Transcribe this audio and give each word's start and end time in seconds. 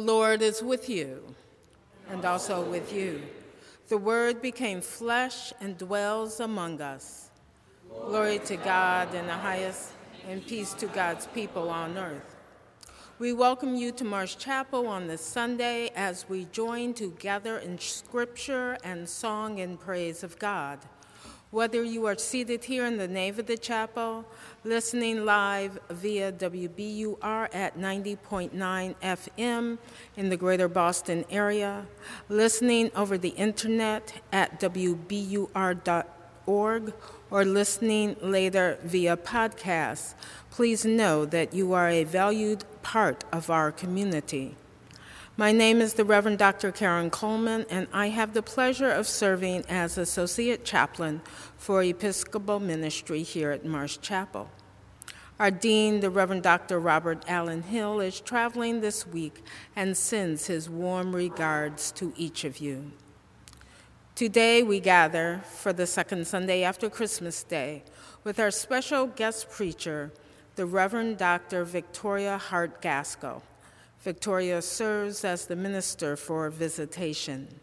The 0.00 0.06
Lord 0.06 0.40
is 0.40 0.62
with 0.62 0.88
you, 0.88 1.34
and 2.08 2.24
also 2.24 2.64
with 2.64 2.90
you. 2.90 3.20
The 3.88 3.98
Word 3.98 4.40
became 4.40 4.80
flesh 4.80 5.52
and 5.60 5.76
dwells 5.76 6.40
among 6.40 6.80
us. 6.80 7.28
Glory 8.06 8.38
to 8.46 8.56
God 8.56 9.14
in 9.14 9.26
the 9.26 9.34
highest, 9.34 9.92
and 10.26 10.44
peace 10.46 10.72
to 10.72 10.86
God's 10.86 11.26
people 11.26 11.68
on 11.68 11.98
earth. 11.98 12.34
We 13.18 13.34
welcome 13.34 13.76
you 13.76 13.92
to 13.92 14.04
Marsh 14.04 14.36
Chapel 14.36 14.86
on 14.86 15.06
this 15.06 15.20
Sunday 15.20 15.90
as 15.94 16.26
we 16.30 16.46
join 16.46 16.94
together 16.94 17.58
in 17.58 17.78
scripture 17.78 18.78
and 18.82 19.06
song 19.06 19.58
in 19.58 19.76
praise 19.76 20.24
of 20.24 20.38
God. 20.38 20.78
Whether 21.50 21.82
you 21.82 22.06
are 22.06 22.16
seated 22.16 22.62
here 22.66 22.86
in 22.86 22.96
the 22.96 23.08
nave 23.08 23.40
of 23.40 23.46
the 23.46 23.58
chapel, 23.58 24.24
listening 24.62 25.24
live 25.24 25.80
via 25.90 26.30
WBUR 26.30 27.52
at 27.52 27.76
90.9 27.76 28.94
FM 29.02 29.78
in 30.16 30.28
the 30.28 30.36
greater 30.36 30.68
Boston 30.68 31.24
area, 31.28 31.86
listening 32.28 32.92
over 32.94 33.18
the 33.18 33.30
internet 33.30 34.22
at 34.30 34.60
WBUR.org, 34.60 36.04
or 37.32 37.44
listening 37.44 38.16
later 38.22 38.78
via 38.84 39.16
podcast, 39.16 40.14
please 40.52 40.84
know 40.84 41.24
that 41.24 41.52
you 41.52 41.72
are 41.72 41.88
a 41.88 42.04
valued 42.04 42.62
part 42.82 43.24
of 43.32 43.50
our 43.50 43.72
community. 43.72 44.54
My 45.40 45.52
name 45.52 45.80
is 45.80 45.94
the 45.94 46.04
Reverend 46.04 46.36
Dr. 46.36 46.70
Karen 46.70 47.08
Coleman, 47.08 47.64
and 47.70 47.88
I 47.94 48.10
have 48.10 48.34
the 48.34 48.42
pleasure 48.42 48.90
of 48.90 49.08
serving 49.08 49.64
as 49.70 49.96
Associate 49.96 50.62
Chaplain 50.62 51.22
for 51.56 51.82
Episcopal 51.82 52.60
Ministry 52.60 53.22
here 53.22 53.50
at 53.50 53.64
Marsh 53.64 53.96
Chapel. 54.02 54.50
Our 55.38 55.50
Dean, 55.50 56.00
the 56.00 56.10
Reverend 56.10 56.42
Dr. 56.42 56.78
Robert 56.78 57.24
Allen 57.26 57.62
Hill, 57.62 58.00
is 58.00 58.20
traveling 58.20 58.82
this 58.82 59.06
week 59.06 59.42
and 59.74 59.96
sends 59.96 60.46
his 60.46 60.68
warm 60.68 61.16
regards 61.16 61.90
to 61.92 62.12
each 62.18 62.44
of 62.44 62.58
you. 62.58 62.92
Today 64.14 64.62
we 64.62 64.78
gather 64.78 65.40
for 65.46 65.72
the 65.72 65.86
second 65.86 66.26
Sunday 66.26 66.62
after 66.64 66.90
Christmas 66.90 67.42
Day 67.44 67.82
with 68.24 68.38
our 68.38 68.50
special 68.50 69.06
guest 69.06 69.48
preacher, 69.48 70.12
the 70.56 70.66
Reverend 70.66 71.16
Dr. 71.16 71.64
Victoria 71.64 72.36
Hart 72.36 72.82
Gaskell. 72.82 73.42
Victoria 74.00 74.62
serves 74.62 75.24
as 75.24 75.46
the 75.46 75.56
minister 75.56 76.16
for 76.16 76.48
visitation. 76.48 77.60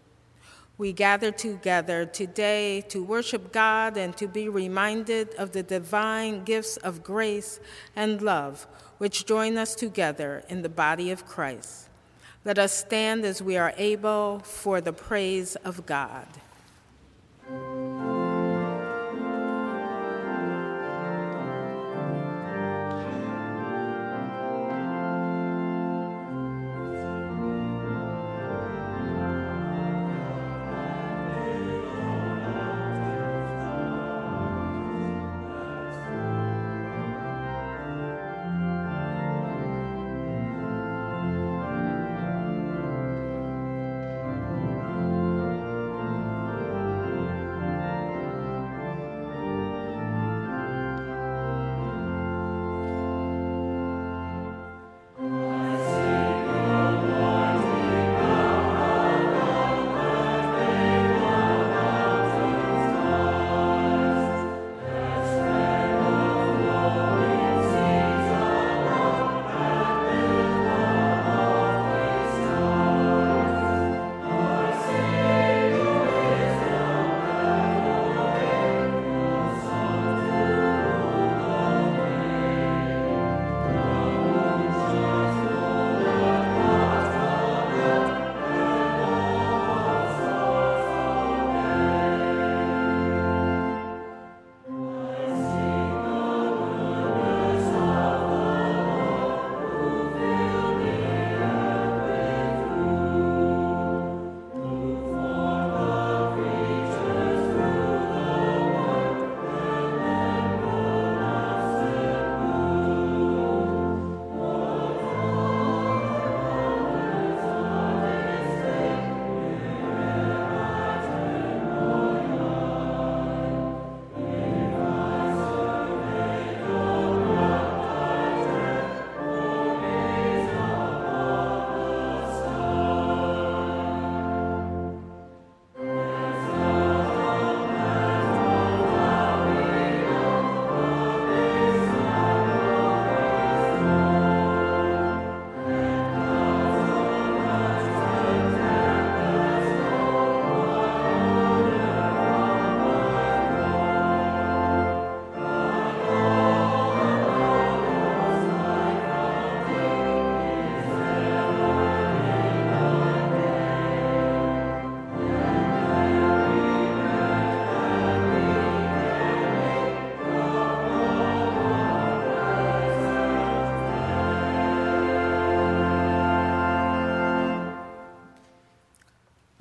We 0.78 0.94
gather 0.94 1.31
together 1.31 2.06
today 2.06 2.81
to 2.89 3.04
worship 3.04 3.51
God 3.51 3.98
and 3.98 4.16
to 4.18 4.28
be 4.28 4.48
reminded 4.48 5.34
of 5.36 5.51
the 5.51 5.63
divine 5.63 6.44
gifts 6.44 6.78
of 6.78 7.04
grace 7.04 7.60
and 7.95 8.22
love 8.22 8.68
which 9.00 9.25
join 9.25 9.57
us 9.57 9.74
together 9.74 10.44
in 10.50 10.62
the 10.62 10.69
body 10.69 11.10
of 11.10 11.25
Christ. 11.25 11.89
Let 12.45 12.60
us 12.60 12.74
stand 12.74 13.25
as 13.25 13.42
we 13.42 13.57
are 13.57 13.74
able 13.75 14.40
for 14.40 14.80
the 14.80 14.94
praise 14.94 15.56
of 15.57 15.86
God. 15.86 16.28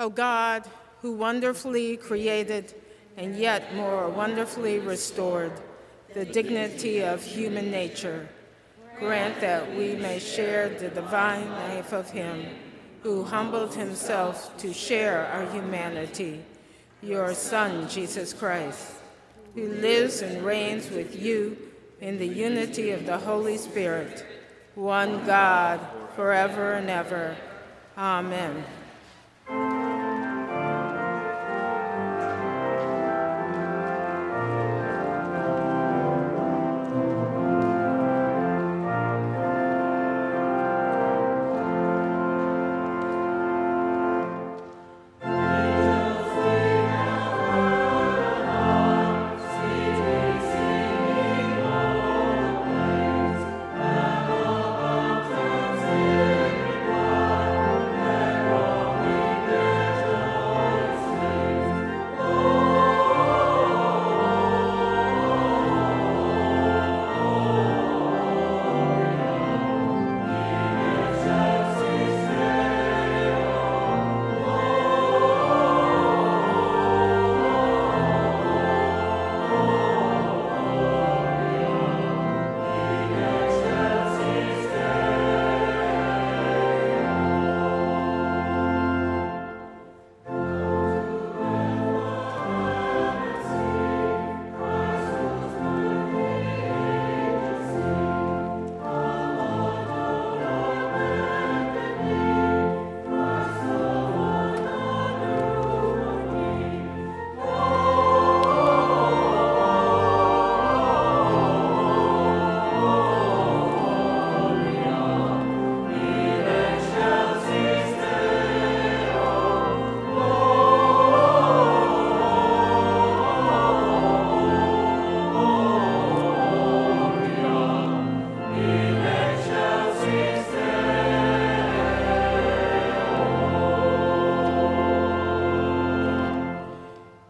O 0.06 0.08
God, 0.08 0.62
who 1.02 1.14
wonderfully 1.14 1.96
created 1.96 2.72
and 3.16 3.36
yet 3.36 3.74
more 3.74 4.08
wonderfully 4.08 4.78
restored 4.78 5.50
the 6.14 6.24
dignity 6.24 7.02
of 7.02 7.24
human 7.24 7.72
nature, 7.72 8.28
grant 9.00 9.40
that 9.40 9.68
we 9.74 9.96
may 9.96 10.20
share 10.20 10.68
the 10.68 10.90
divine 10.90 11.50
life 11.50 11.92
of 11.92 12.08
Him 12.08 12.46
who 13.02 13.24
humbled 13.24 13.74
Himself 13.74 14.56
to 14.58 14.72
share 14.72 15.26
our 15.26 15.50
humanity, 15.50 16.44
your 17.02 17.34
Son, 17.34 17.88
Jesus 17.88 18.32
Christ, 18.32 18.92
who 19.56 19.66
lives 19.66 20.22
and 20.22 20.46
reigns 20.46 20.88
with 20.88 21.20
you 21.20 21.56
in 22.00 22.16
the 22.16 22.28
unity 22.28 22.92
of 22.92 23.06
the 23.06 23.18
Holy 23.18 23.58
Spirit, 23.58 24.24
one 24.76 25.26
God, 25.26 25.80
forever 26.14 26.74
and 26.74 26.88
ever. 26.88 27.36
Amen. 27.98 28.64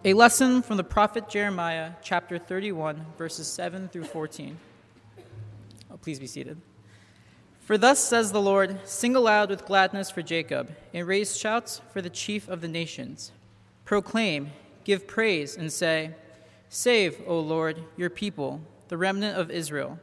A 0.06 0.14
lesson 0.14 0.62
from 0.62 0.76
the 0.76 0.84
prophet 0.84 1.28
Jeremiah, 1.28 1.90
chapter 2.00 2.38
31, 2.38 3.06
verses 3.18 3.48
7 3.48 3.88
through 3.88 4.04
14. 4.04 4.56
Oh, 5.90 5.96
please 5.96 6.20
be 6.20 6.28
seated. 6.28 6.58
For 7.58 7.76
thus 7.76 7.98
says 7.98 8.30
the 8.30 8.40
Lord 8.40 8.78
Sing 8.84 9.16
aloud 9.16 9.50
with 9.50 9.66
gladness 9.66 10.08
for 10.08 10.22
Jacob, 10.22 10.72
and 10.94 11.08
raise 11.08 11.36
shouts 11.36 11.80
for 11.92 12.00
the 12.00 12.08
chief 12.08 12.46
of 12.48 12.60
the 12.60 12.68
nations. 12.68 13.32
Proclaim, 13.84 14.52
give 14.84 15.08
praise, 15.08 15.56
and 15.56 15.72
say, 15.72 16.12
Save, 16.68 17.20
O 17.26 17.40
Lord, 17.40 17.82
your 17.96 18.08
people, 18.08 18.60
the 18.86 18.96
remnant 18.96 19.36
of 19.36 19.50
Israel. 19.50 19.98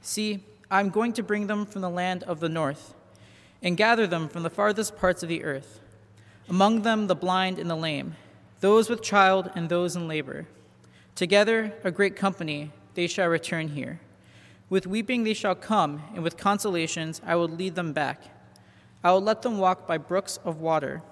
See, 0.00 0.42
I 0.70 0.80
am 0.80 0.88
going 0.88 1.12
to 1.12 1.22
bring 1.22 1.48
them 1.48 1.66
from 1.66 1.82
the 1.82 1.90
land 1.90 2.22
of 2.22 2.40
the 2.40 2.48
north, 2.48 2.94
and 3.62 3.76
gather 3.76 4.06
them 4.06 4.26
from 4.30 4.42
the 4.42 4.48
farthest 4.48 4.96
parts 4.96 5.22
of 5.22 5.28
the 5.28 5.44
earth, 5.44 5.80
among 6.48 6.80
them 6.80 7.08
the 7.08 7.14
blind 7.14 7.58
and 7.58 7.68
the 7.68 7.76
lame 7.76 8.16
those 8.64 8.88
with 8.88 9.02
child 9.02 9.50
and 9.54 9.68
those 9.68 9.94
in 9.94 10.08
labor. 10.08 10.46
Together, 11.14 11.74
a 11.84 11.90
great 11.90 12.16
company, 12.16 12.70
they 12.94 13.06
shall 13.06 13.28
return 13.28 13.68
here. 13.68 14.00
With 14.70 14.86
weeping 14.86 15.22
they 15.22 15.34
shall 15.34 15.54
come, 15.54 16.02
and 16.14 16.24
with 16.24 16.38
consolations 16.38 17.20
I 17.26 17.34
will 17.34 17.46
lead 17.46 17.74
them 17.74 17.92
back. 17.92 18.22
I 19.04 19.12
will 19.12 19.20
let 19.20 19.42
them 19.42 19.58
walk 19.58 19.86
by 19.86 19.98
brooks 19.98 20.38
of 20.46 20.62
water, 20.62 21.02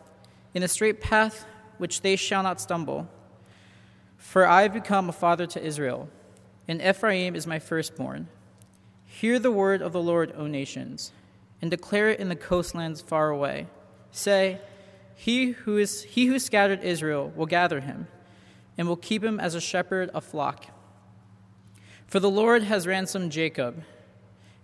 in 0.54 0.62
a 0.62 0.66
straight 0.66 1.02
path 1.02 1.44
which 1.76 2.00
they 2.00 2.16
shall 2.16 2.42
not 2.42 2.58
stumble. 2.58 3.06
For 4.16 4.46
I 4.46 4.62
have 4.62 4.72
become 4.72 5.10
a 5.10 5.12
father 5.12 5.44
to 5.48 5.62
Israel, 5.62 6.08
and 6.66 6.80
Ephraim 6.80 7.36
is 7.36 7.46
my 7.46 7.58
firstborn. 7.58 8.28
Hear 9.04 9.38
the 9.38 9.50
word 9.50 9.82
of 9.82 9.92
the 9.92 10.00
Lord, 10.00 10.32
O 10.38 10.46
nations, 10.46 11.12
and 11.60 11.70
declare 11.70 12.08
it 12.08 12.18
in 12.18 12.30
the 12.30 12.34
coastlands 12.34 13.02
far 13.02 13.28
away. 13.28 13.66
Say, 14.10 14.58
he 15.14 15.52
who, 15.52 15.76
is, 15.78 16.02
he 16.02 16.26
who 16.26 16.38
scattered 16.38 16.82
Israel 16.82 17.32
will 17.36 17.46
gather 17.46 17.80
him, 17.80 18.08
and 18.76 18.88
will 18.88 18.96
keep 18.96 19.22
him 19.22 19.38
as 19.38 19.54
a 19.54 19.60
shepherd 19.60 20.10
a 20.14 20.20
flock. 20.20 20.66
For 22.06 22.20
the 22.20 22.30
Lord 22.30 22.62
has 22.64 22.86
ransomed 22.86 23.32
Jacob, 23.32 23.82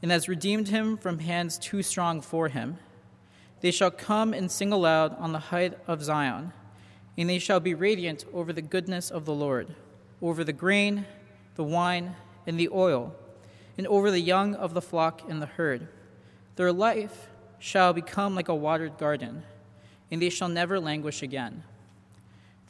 and 0.03 0.11
has 0.11 0.29
redeemed 0.29 0.69
him 0.69 0.97
from 0.97 1.19
hands 1.19 1.59
too 1.59 1.83
strong 1.83 2.21
for 2.21 2.49
him. 2.49 2.79
They 3.61 3.71
shall 3.71 3.91
come 3.91 4.33
and 4.33 4.51
sing 4.51 4.73
aloud 4.73 5.17
on 5.19 5.33
the 5.33 5.39
height 5.39 5.77
of 5.87 6.03
Zion, 6.03 6.53
and 7.17 7.29
they 7.29 7.39
shall 7.39 7.61
be 7.61 7.75
radiant 7.75 8.25
over 8.33 8.53
the 8.53 8.63
goodness 8.63 9.11
of 9.11 9.25
the 9.25 9.35
Lord, 9.35 9.75
over 10.23 10.45
the 10.45 10.53
grain, 10.53 11.05
the 11.57 11.65
wine, 11.65 12.15
and 12.47 12.59
the 12.59 12.69
oil, 12.69 13.15
and 13.77 13.87
over 13.87 14.11
the 14.11 14.21
young 14.21 14.55
of 14.55 14.75
the 14.75 14.83
flock 14.83 15.23
and 15.29 15.43
the 15.43 15.47
herd. 15.47 15.89
Their 16.57 16.73
life 16.73 17.29
shall 17.59 17.93
become 17.93 18.35
like 18.35 18.49
a 18.49 18.55
watered 18.55 18.99
garden 18.99 19.43
and 20.11 20.23
they 20.23 20.31
shall 20.31 20.49
never 20.49 20.81
languish 20.81 21.23
again. 21.23 21.63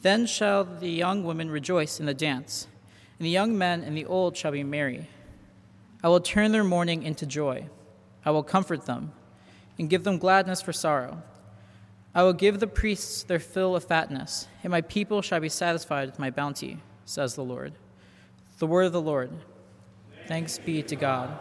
Then 0.01 0.25
shall 0.25 0.63
the 0.63 0.89
young 0.89 1.23
women 1.23 1.49
rejoice 1.49 1.99
in 1.99 2.05
the 2.05 2.13
dance, 2.13 2.67
and 3.17 3.25
the 3.25 3.31
young 3.31 3.57
men 3.57 3.83
and 3.83 3.97
the 3.97 4.05
old 4.05 4.37
shall 4.37 4.51
be 4.51 4.63
merry. 4.63 5.07
I 6.01 6.07
will 6.07 6.21
turn 6.21 6.51
their 6.51 6.63
mourning 6.63 7.03
into 7.03 7.25
joy. 7.25 7.67
I 8.25 8.31
will 8.31 8.43
comfort 8.43 8.85
them 8.85 9.11
and 9.77 9.89
give 9.89 10.03
them 10.03 10.17
gladness 10.17 10.61
for 10.61 10.73
sorrow. 10.73 11.21
I 12.15 12.23
will 12.23 12.33
give 12.33 12.59
the 12.59 12.67
priests 12.67 13.23
their 13.23 13.39
fill 13.39 13.75
of 13.75 13.83
fatness, 13.83 14.47
and 14.63 14.71
my 14.71 14.81
people 14.81 15.21
shall 15.21 15.39
be 15.39 15.49
satisfied 15.49 16.09
with 16.09 16.19
my 16.19 16.29
bounty, 16.29 16.79
says 17.05 17.35
the 17.35 17.43
Lord. 17.43 17.73
The 18.57 18.67
word 18.67 18.85
of 18.85 18.93
the 18.93 19.01
Lord. 19.01 19.31
Thanks 20.27 20.57
be 20.57 20.81
to 20.83 20.95
God. 20.95 21.37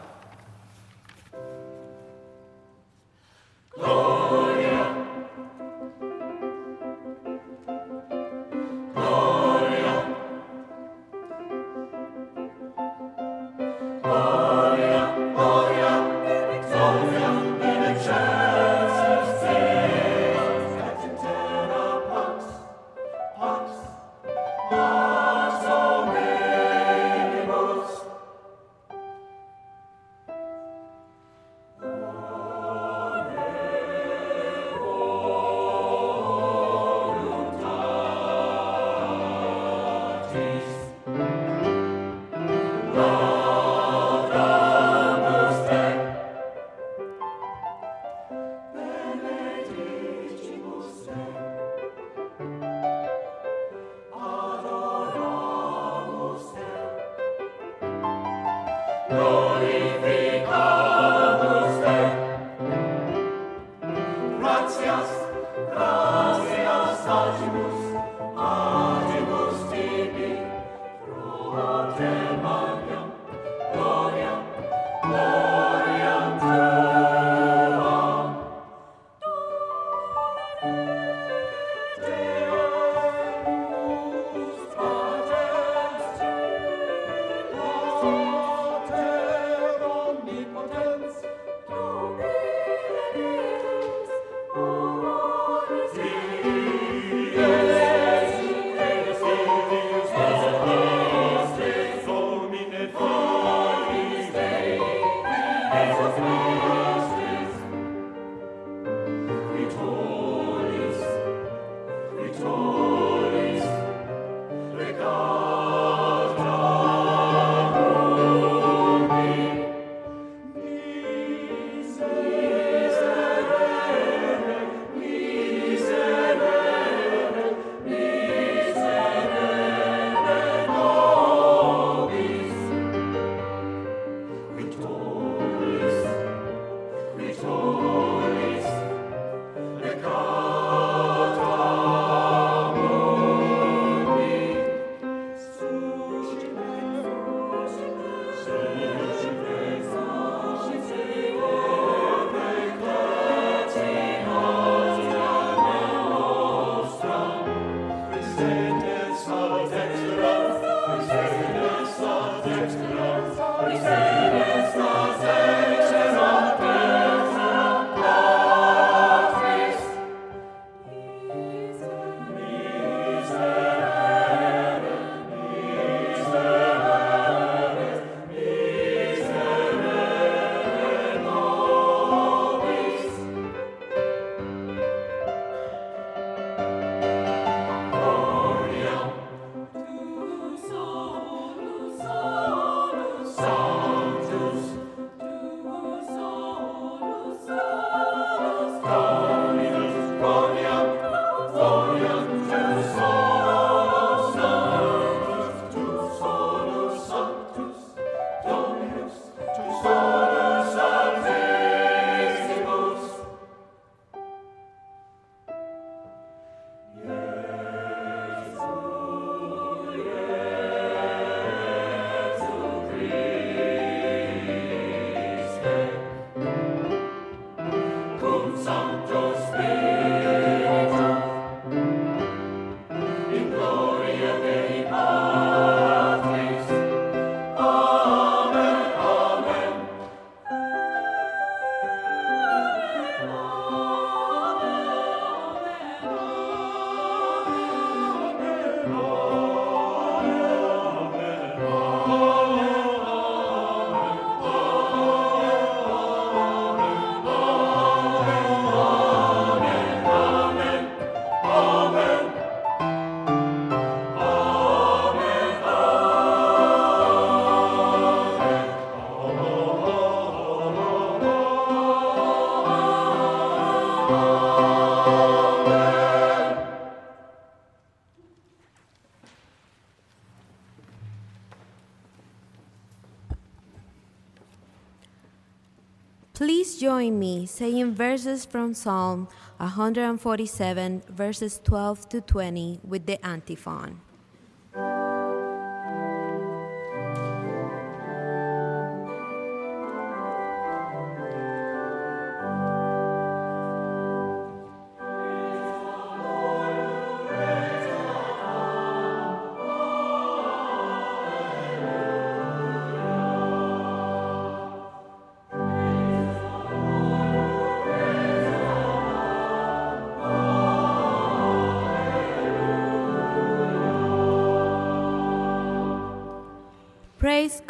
Saying 287.49 287.95
verses 287.95 288.45
from 288.45 288.75
Psalm 288.75 289.29
147, 289.59 291.03
verses 291.09 291.61
12 291.65 292.09
to 292.11 292.21
20, 292.21 292.81
with 292.85 293.07
the 293.07 293.25
antiphon. 293.25 294.01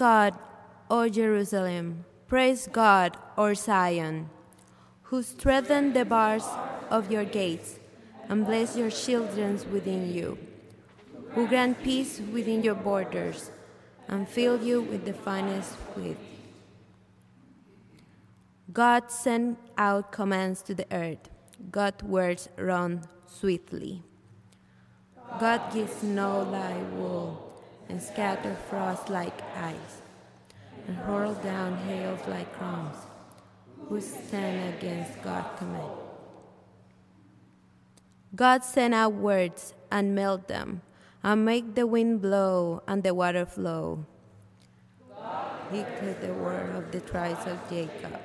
God, 0.08 0.32
O 0.88 1.06
Jerusalem. 1.06 2.06
Praise 2.28 2.66
God, 2.72 3.18
O 3.36 3.52
Zion, 3.52 4.30
who 5.08 5.22
strengthened 5.22 5.92
the 5.92 6.06
bars 6.06 6.46
of 6.88 7.12
your 7.12 7.26
gates 7.26 7.78
and 8.30 8.46
bless 8.46 8.74
your 8.74 8.88
children 8.90 9.60
within 9.70 10.10
you, 10.10 10.38
who 11.32 11.46
grant 11.46 11.82
peace 11.82 12.22
within 12.32 12.62
your 12.62 12.74
borders 12.74 13.50
and 14.08 14.26
fill 14.26 14.56
you 14.68 14.80
with 14.80 15.04
the 15.04 15.12
finest 15.12 15.74
wheat. 15.94 16.16
God 18.72 19.10
sent 19.10 19.58
out 19.76 20.10
commands 20.10 20.62
to 20.62 20.74
the 20.74 20.88
earth. 20.90 21.28
God's 21.70 22.02
words 22.02 22.48
run 22.56 23.04
swiftly. 23.26 24.02
God 25.38 25.60
gives 25.74 26.00
snow 26.00 26.48
like 26.48 26.92
wool 26.96 27.28
and 27.90 28.00
scatter 28.02 28.56
frost 28.70 29.10
like 29.10 29.47
ice, 29.58 30.02
and 30.86 30.96
hurl 30.96 31.34
down 31.34 31.76
hail 31.78 32.18
like 32.28 32.52
crumbs, 32.56 32.96
who 33.88 34.00
stand 34.00 34.74
against 34.74 35.22
God's 35.22 35.58
command. 35.58 35.92
God 38.34 38.64
send 38.64 38.94
out 38.94 39.14
words 39.14 39.74
and 39.90 40.14
melt 40.14 40.48
them, 40.48 40.82
and 41.22 41.44
make 41.44 41.74
the 41.74 41.86
wind 41.86 42.22
blow 42.22 42.82
and 42.86 43.02
the 43.02 43.14
water 43.14 43.46
flow. 43.46 44.04
He 45.72 45.82
cut 45.82 46.20
the 46.20 46.32
word 46.32 46.74
of 46.76 46.92
the 46.92 47.00
tribes 47.00 47.46
of 47.46 47.58
Jacob, 47.68 48.18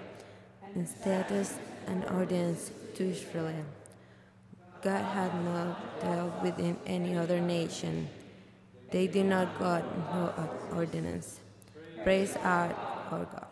and 0.76 0.88
status 0.88 1.58
an 1.88 2.04
ordinance 2.06 2.72
to 2.96 3.10
Israel. 3.10 3.66
God 4.82 5.04
had 5.04 5.34
not 5.44 6.02
dealt 6.02 6.42
with 6.44 6.60
any 6.86 7.18
other 7.18 7.40
nation 7.40 8.08
they 8.94 9.08
did 9.08 9.26
not 9.26 9.50
God 9.58 9.84
no 10.14 10.32
ordinance. 10.78 11.40
Praise 12.04 12.38
our, 12.44 12.70
our 13.10 13.26
God. 13.26 13.48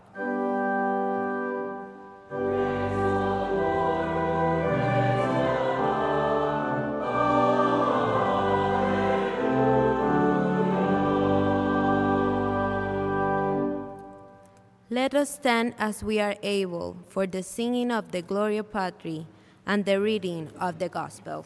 Let 14.91 15.15
us 15.15 15.33
stand 15.33 15.73
as 15.79 16.03
we 16.03 16.19
are 16.19 16.35
able 16.43 16.97
for 17.09 17.25
the 17.25 17.41
singing 17.41 17.89
of 17.89 18.11
the 18.11 18.21
Gloria 18.21 18.63
Patri 18.63 19.25
and 19.65 19.85
the 19.85 19.99
reading 19.99 20.51
of 20.59 20.77
the 20.77 20.89
Gospel. 20.89 21.45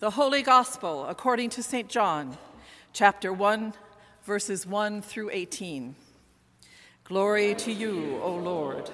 The 0.00 0.12
Holy 0.12 0.40
Gospel 0.40 1.04
according 1.04 1.50
to 1.50 1.62
St. 1.62 1.86
John, 1.86 2.38
chapter 2.94 3.34
1, 3.34 3.74
verses 4.24 4.66
1 4.66 5.02
through 5.02 5.28
18. 5.30 5.94
Glory 7.04 7.54
to 7.56 7.70
you, 7.70 8.18
O 8.22 8.34
Lord. 8.34 8.88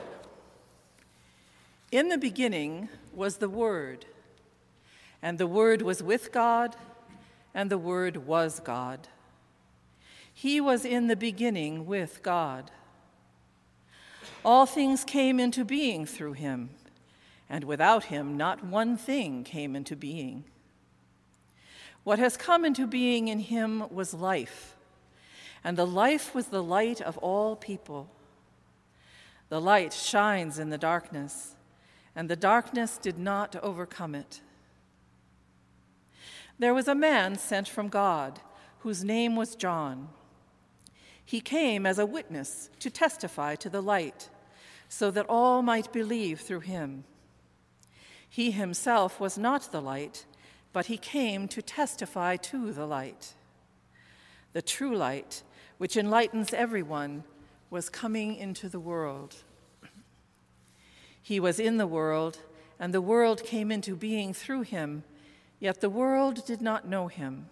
In 1.92 2.08
the 2.08 2.18
beginning 2.18 2.88
was 3.14 3.36
the 3.36 3.48
Word, 3.48 4.04
and 5.22 5.38
the 5.38 5.46
Word 5.46 5.80
was 5.80 6.02
with 6.02 6.32
God, 6.32 6.74
and 7.54 7.70
the 7.70 7.78
Word 7.78 8.26
was 8.26 8.58
God. 8.58 9.06
He 10.34 10.60
was 10.60 10.84
in 10.84 11.06
the 11.06 11.14
beginning 11.14 11.86
with 11.86 12.20
God. 12.24 12.72
All 14.44 14.66
things 14.66 15.04
came 15.04 15.38
into 15.38 15.64
being 15.64 16.04
through 16.04 16.32
him, 16.32 16.70
and 17.48 17.62
without 17.62 18.06
him, 18.06 18.36
not 18.36 18.64
one 18.64 18.96
thing 18.96 19.44
came 19.44 19.76
into 19.76 19.94
being. 19.94 20.42
What 22.06 22.20
has 22.20 22.36
come 22.36 22.64
into 22.64 22.86
being 22.86 23.26
in 23.26 23.40
him 23.40 23.82
was 23.90 24.14
life, 24.14 24.76
and 25.64 25.76
the 25.76 25.84
life 25.84 26.36
was 26.36 26.46
the 26.46 26.62
light 26.62 27.00
of 27.00 27.18
all 27.18 27.56
people. 27.56 28.08
The 29.48 29.60
light 29.60 29.92
shines 29.92 30.60
in 30.60 30.70
the 30.70 30.78
darkness, 30.78 31.56
and 32.14 32.30
the 32.30 32.36
darkness 32.36 32.96
did 32.96 33.18
not 33.18 33.56
overcome 33.56 34.14
it. 34.14 34.40
There 36.60 36.72
was 36.72 36.86
a 36.86 36.94
man 36.94 37.38
sent 37.38 37.66
from 37.66 37.88
God 37.88 38.38
whose 38.82 39.02
name 39.02 39.34
was 39.34 39.56
John. 39.56 40.10
He 41.24 41.40
came 41.40 41.84
as 41.84 41.98
a 41.98 42.06
witness 42.06 42.70
to 42.78 42.88
testify 42.88 43.56
to 43.56 43.68
the 43.68 43.82
light, 43.82 44.30
so 44.88 45.10
that 45.10 45.26
all 45.28 45.60
might 45.60 45.92
believe 45.92 46.38
through 46.38 46.60
him. 46.60 47.02
He 48.28 48.52
himself 48.52 49.18
was 49.18 49.36
not 49.36 49.72
the 49.72 49.82
light 49.82 50.24
but 50.76 50.86
he 50.92 50.98
came 50.98 51.48
to 51.48 51.62
testify 51.62 52.36
to 52.36 52.70
the 52.70 52.84
light. 52.84 53.32
The 54.52 54.60
true 54.60 54.94
light, 54.94 55.42
which 55.78 55.96
enlightens 55.96 56.52
everyone, 56.52 57.24
was 57.70 57.88
coming 57.88 58.36
into 58.36 58.68
the 58.68 58.78
world. 58.78 59.36
He 61.22 61.40
was 61.40 61.58
in 61.58 61.78
the 61.78 61.86
world, 61.86 62.40
and 62.78 62.92
the 62.92 63.00
world 63.00 63.42
came 63.42 63.72
into 63.72 63.96
being 63.96 64.34
through 64.34 64.64
him, 64.64 65.04
yet 65.60 65.80
the 65.80 65.88
world 65.88 66.44
did 66.44 66.60
not 66.60 66.86
know 66.86 67.06
him. 67.06 67.46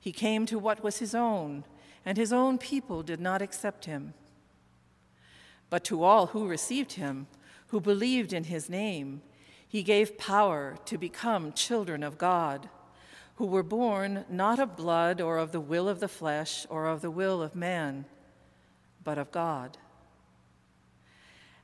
He 0.00 0.10
came 0.10 0.46
to 0.46 0.58
what 0.58 0.82
was 0.82 1.00
his 1.00 1.14
own, 1.14 1.64
and 2.06 2.16
his 2.16 2.32
own 2.32 2.56
people 2.56 3.02
did 3.02 3.20
not 3.20 3.42
accept 3.42 3.84
him. 3.84 4.14
But 5.68 5.84
to 5.84 6.02
all 6.02 6.28
who 6.28 6.48
received 6.48 6.92
him, 6.92 7.26
who 7.66 7.82
believed 7.82 8.32
in 8.32 8.44
his 8.44 8.70
name, 8.70 9.20
he 9.74 9.82
gave 9.82 10.16
power 10.16 10.76
to 10.84 10.96
become 10.96 11.52
children 11.52 12.04
of 12.04 12.16
God, 12.16 12.68
who 13.34 13.44
were 13.44 13.64
born 13.64 14.24
not 14.30 14.60
of 14.60 14.76
blood 14.76 15.20
or 15.20 15.36
of 15.36 15.50
the 15.50 15.58
will 15.58 15.88
of 15.88 15.98
the 15.98 16.06
flesh 16.06 16.64
or 16.70 16.86
of 16.86 17.00
the 17.00 17.10
will 17.10 17.42
of 17.42 17.56
man, 17.56 18.04
but 19.02 19.18
of 19.18 19.32
God. 19.32 19.76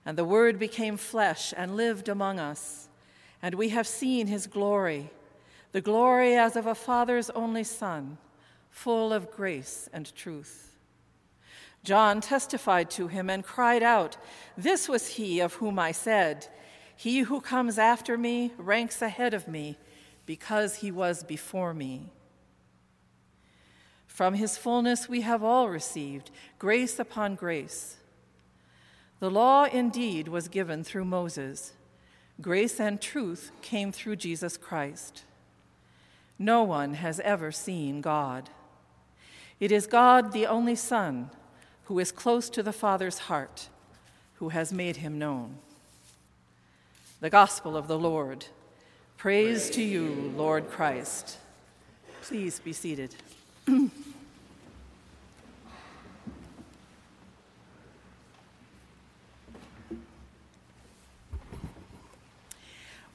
And 0.04 0.18
the 0.18 0.24
Word 0.24 0.58
became 0.58 0.96
flesh 0.96 1.54
and 1.56 1.76
lived 1.76 2.08
among 2.08 2.40
us, 2.40 2.88
and 3.40 3.54
we 3.54 3.68
have 3.68 3.86
seen 3.86 4.26
his 4.26 4.48
glory, 4.48 5.10
the 5.70 5.80
glory 5.80 6.34
as 6.34 6.56
of 6.56 6.66
a 6.66 6.74
Father's 6.74 7.30
only 7.30 7.62
Son, 7.62 8.18
full 8.70 9.12
of 9.12 9.30
grace 9.30 9.88
and 9.92 10.12
truth. 10.16 10.76
John 11.84 12.20
testified 12.20 12.90
to 12.90 13.06
him 13.06 13.30
and 13.30 13.44
cried 13.44 13.84
out, 13.84 14.16
This 14.56 14.88
was 14.88 15.06
he 15.06 15.38
of 15.38 15.54
whom 15.54 15.78
I 15.78 15.92
said, 15.92 16.48
he 17.00 17.20
who 17.20 17.40
comes 17.40 17.78
after 17.78 18.18
me 18.18 18.52
ranks 18.58 19.00
ahead 19.00 19.32
of 19.32 19.48
me 19.48 19.78
because 20.26 20.74
he 20.74 20.92
was 20.92 21.24
before 21.24 21.72
me. 21.72 22.10
From 24.06 24.34
his 24.34 24.58
fullness 24.58 25.08
we 25.08 25.22
have 25.22 25.42
all 25.42 25.70
received 25.70 26.30
grace 26.58 26.98
upon 26.98 27.36
grace. 27.36 27.96
The 29.18 29.30
law 29.30 29.64
indeed 29.64 30.28
was 30.28 30.48
given 30.48 30.84
through 30.84 31.06
Moses, 31.06 31.72
grace 32.38 32.78
and 32.78 33.00
truth 33.00 33.50
came 33.62 33.92
through 33.92 34.16
Jesus 34.16 34.58
Christ. 34.58 35.22
No 36.38 36.62
one 36.64 36.92
has 36.92 37.18
ever 37.20 37.50
seen 37.50 38.02
God. 38.02 38.50
It 39.58 39.72
is 39.72 39.86
God, 39.86 40.32
the 40.32 40.46
only 40.46 40.74
Son, 40.74 41.30
who 41.84 41.98
is 41.98 42.12
close 42.12 42.50
to 42.50 42.62
the 42.62 42.74
Father's 42.74 43.20
heart, 43.20 43.70
who 44.34 44.50
has 44.50 44.70
made 44.70 44.96
him 44.96 45.18
known. 45.18 45.60
The 47.20 47.28
Gospel 47.28 47.76
of 47.76 47.86
the 47.86 47.98
Lord. 47.98 48.46
Praise, 49.18 49.64
Praise 49.64 49.76
to 49.76 49.82
you, 49.82 50.32
Lord 50.38 50.70
Christ. 50.70 51.36
Please 52.22 52.58
be 52.60 52.72
seated. 52.72 53.14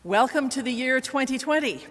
Welcome 0.03 0.49
to 0.49 0.61
the 0.61 0.71
year 0.71 1.01
2020. 1.01 1.83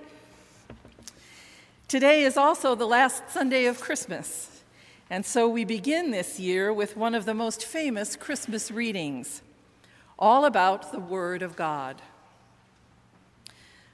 Today 1.88 2.22
is 2.22 2.36
also 2.36 2.76
the 2.76 2.86
last 2.86 3.28
Sunday 3.28 3.64
of 3.64 3.80
Christmas, 3.80 4.62
and 5.10 5.26
so 5.26 5.48
we 5.48 5.64
begin 5.64 6.12
this 6.12 6.38
year 6.38 6.72
with 6.72 6.96
one 6.96 7.16
of 7.16 7.24
the 7.24 7.34
most 7.34 7.64
famous 7.64 8.14
Christmas 8.14 8.70
readings, 8.70 9.42
all 10.18 10.44
about 10.44 10.92
the 10.92 11.00
Word 11.00 11.42
of 11.42 11.56
God. 11.56 12.00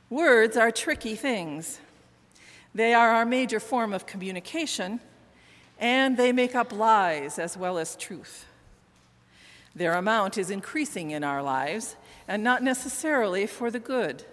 Words 0.09 0.57
are 0.57 0.71
tricky 0.71 1.15
things. 1.15 1.81
They 2.75 2.95
are 2.95 3.11
our 3.11 3.25
major 3.25 3.61
form 3.61 3.93
of 3.93 4.07
communication, 4.07 5.01
and 5.79 6.17
they 6.17 6.33
make 6.33 6.55
up 6.55 6.73
lies 6.73 7.39
as 7.39 7.57
well 7.57 7.79
as 7.79 7.97
truth. 7.97 8.47
Their 9.75 9.95
amount 9.95 10.37
is 10.37 10.51
increasing 10.51 11.11
in 11.11 11.25
our 11.25 11.43
lives, 11.43 11.97
and 12.27 12.43
not 12.43 12.63
necessarily 12.63 13.47
for 13.47 13.71
the 13.71 13.81
good. 13.81 14.25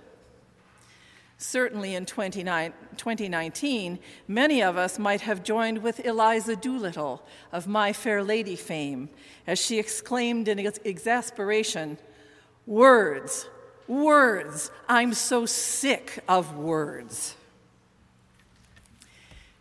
Certainly 1.39 1.93
in 1.93 2.07
2019, 2.07 3.99
many 4.27 4.63
of 4.63 4.75
us 4.75 4.97
might 4.97 5.21
have 5.21 5.43
joined 5.43 5.83
with 5.83 6.03
Eliza 6.03 6.55
Doolittle 6.55 7.21
of 7.51 7.67
My 7.67 7.93
Fair 7.93 8.23
Lady 8.23 8.55
fame 8.55 9.09
as 9.45 9.59
she 9.59 9.77
exclaimed 9.77 10.47
in 10.47 10.57
exasperation, 10.59 11.99
Words, 12.65 13.47
words, 13.87 14.71
I'm 14.89 15.13
so 15.13 15.45
sick 15.45 16.23
of 16.27 16.57
words. 16.57 17.35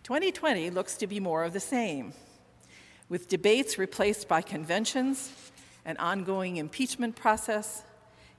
2020 0.03 0.71
looks 0.71 0.97
to 0.97 1.07
be 1.07 1.21
more 1.21 1.45
of 1.45 1.53
the 1.53 1.61
same, 1.61 2.15
with 3.09 3.29
debates 3.29 3.79
replaced 3.79 4.29
by 4.29 4.41
conventions, 4.41 5.53
an 5.85 5.97
ongoing 5.99 6.57
impeachment 6.57 7.17
process, 7.17 7.85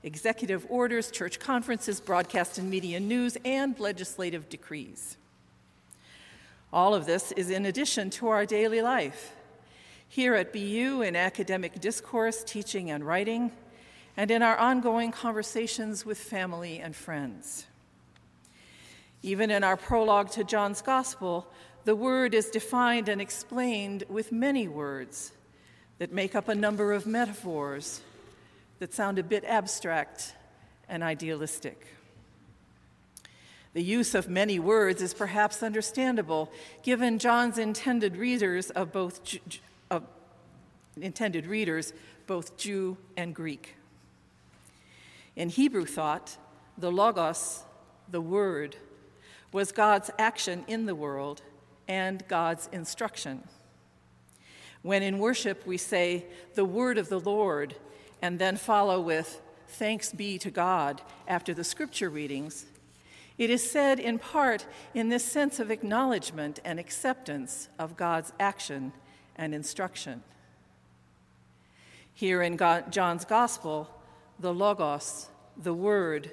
executive 0.08 0.66
orders, 0.70 1.10
church 1.10 1.38
conferences, 1.38 2.00
broadcast 2.00 2.56
and 2.56 2.70
media 2.70 2.98
news, 2.98 3.36
and 3.44 3.78
legislative 3.78 4.48
decrees. 4.48 5.18
All 6.72 6.94
of 6.94 7.04
this 7.04 7.30
is 7.32 7.50
in 7.50 7.66
addition 7.66 8.08
to 8.10 8.28
our 8.28 8.46
daily 8.46 8.80
life. 8.80 9.34
Here 10.08 10.34
at 10.34 10.50
BU, 10.50 11.02
in 11.02 11.14
academic 11.14 11.78
discourse, 11.78 12.42
teaching, 12.42 12.90
and 12.90 13.06
writing, 13.06 13.52
and 14.16 14.30
in 14.30 14.42
our 14.42 14.56
ongoing 14.56 15.12
conversations 15.12 16.06
with 16.06 16.16
family 16.16 16.78
and 16.78 16.96
friends. 16.96 17.66
Even 19.22 19.50
in 19.50 19.62
our 19.62 19.76
prologue 19.76 20.30
to 20.30 20.42
John's 20.42 20.80
Gospel, 20.80 21.52
the 21.84 21.94
word 21.94 22.32
is 22.32 22.48
defined 22.48 23.10
and 23.10 23.20
explained 23.20 24.04
with 24.08 24.32
many 24.32 24.68
words 24.68 25.32
that 25.98 26.14
make 26.14 26.34
up 26.34 26.48
a 26.48 26.54
number 26.54 26.94
of 26.94 27.06
metaphors 27.06 28.00
that 28.78 28.94
sound 28.94 29.18
a 29.18 29.22
bit 29.22 29.44
abstract 29.44 30.34
and 30.88 31.02
idealistic. 31.02 31.86
The 33.74 33.82
use 33.82 34.14
of 34.14 34.28
many 34.28 34.58
words 34.58 35.02
is 35.02 35.14
perhaps 35.14 35.62
understandable 35.62 36.50
given 36.82 37.18
John's 37.18 37.58
intended 37.58 38.16
readers 38.16 38.70
of 38.70 38.92
both 38.92 39.20
of 39.90 40.04
intended 40.96 41.46
readers 41.46 41.92
both 42.26 42.56
Jew 42.56 42.96
and 43.16 43.34
Greek. 43.34 43.76
In 45.36 45.48
Hebrew 45.48 45.86
thought, 45.86 46.36
the 46.76 46.90
logos, 46.90 47.62
the 48.10 48.20
word, 48.20 48.76
was 49.52 49.72
God's 49.72 50.10
action 50.18 50.64
in 50.66 50.86
the 50.86 50.94
world 50.94 51.42
and 51.86 52.26
God's 52.28 52.68
instruction. 52.72 53.46
When 54.82 55.02
in 55.02 55.18
worship 55.18 55.66
we 55.66 55.76
say, 55.76 56.26
the 56.54 56.64
word 56.64 56.98
of 56.98 57.08
the 57.08 57.20
Lord 57.20 57.74
and 58.22 58.38
then 58.38 58.56
follow 58.56 59.00
with 59.00 59.40
thanks 59.68 60.12
be 60.12 60.38
to 60.38 60.50
God 60.50 61.02
after 61.26 61.54
the 61.54 61.64
scripture 61.64 62.10
readings, 62.10 62.66
it 63.36 63.50
is 63.50 63.68
said 63.70 64.00
in 64.00 64.18
part 64.18 64.66
in 64.94 65.08
this 65.08 65.24
sense 65.24 65.60
of 65.60 65.70
acknowledgement 65.70 66.58
and 66.64 66.80
acceptance 66.80 67.68
of 67.78 67.96
God's 67.96 68.32
action 68.40 68.92
and 69.36 69.54
instruction. 69.54 70.22
Here 72.12 72.42
in 72.42 72.58
John's 72.90 73.24
Gospel, 73.24 73.88
the 74.40 74.52
Logos, 74.52 75.28
the 75.56 75.74
Word, 75.74 76.32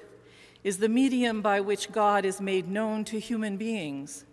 is 0.64 0.78
the 0.78 0.88
medium 0.88 1.42
by 1.42 1.60
which 1.60 1.92
God 1.92 2.24
is 2.24 2.40
made 2.40 2.68
known 2.68 3.04
to 3.04 3.20
human 3.20 3.56
beings, 3.56 4.24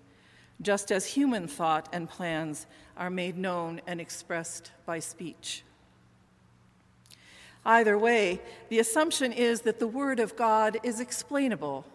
just 0.59 0.91
as 0.91 1.05
human 1.05 1.47
thought 1.47 1.87
and 1.93 2.09
plans 2.09 2.65
are 2.97 3.11
made 3.11 3.37
known 3.37 3.81
and 3.85 4.01
expressed 4.01 4.71
by 4.87 4.97
speech. 4.97 5.63
Either 7.65 7.97
way, 7.97 8.41
the 8.69 8.79
assumption 8.79 9.31
is 9.31 9.61
that 9.61 9.79
the 9.79 9.87
Word 9.87 10.19
of 10.19 10.35
God 10.35 10.77
is 10.83 10.99
explainable, 10.99 11.85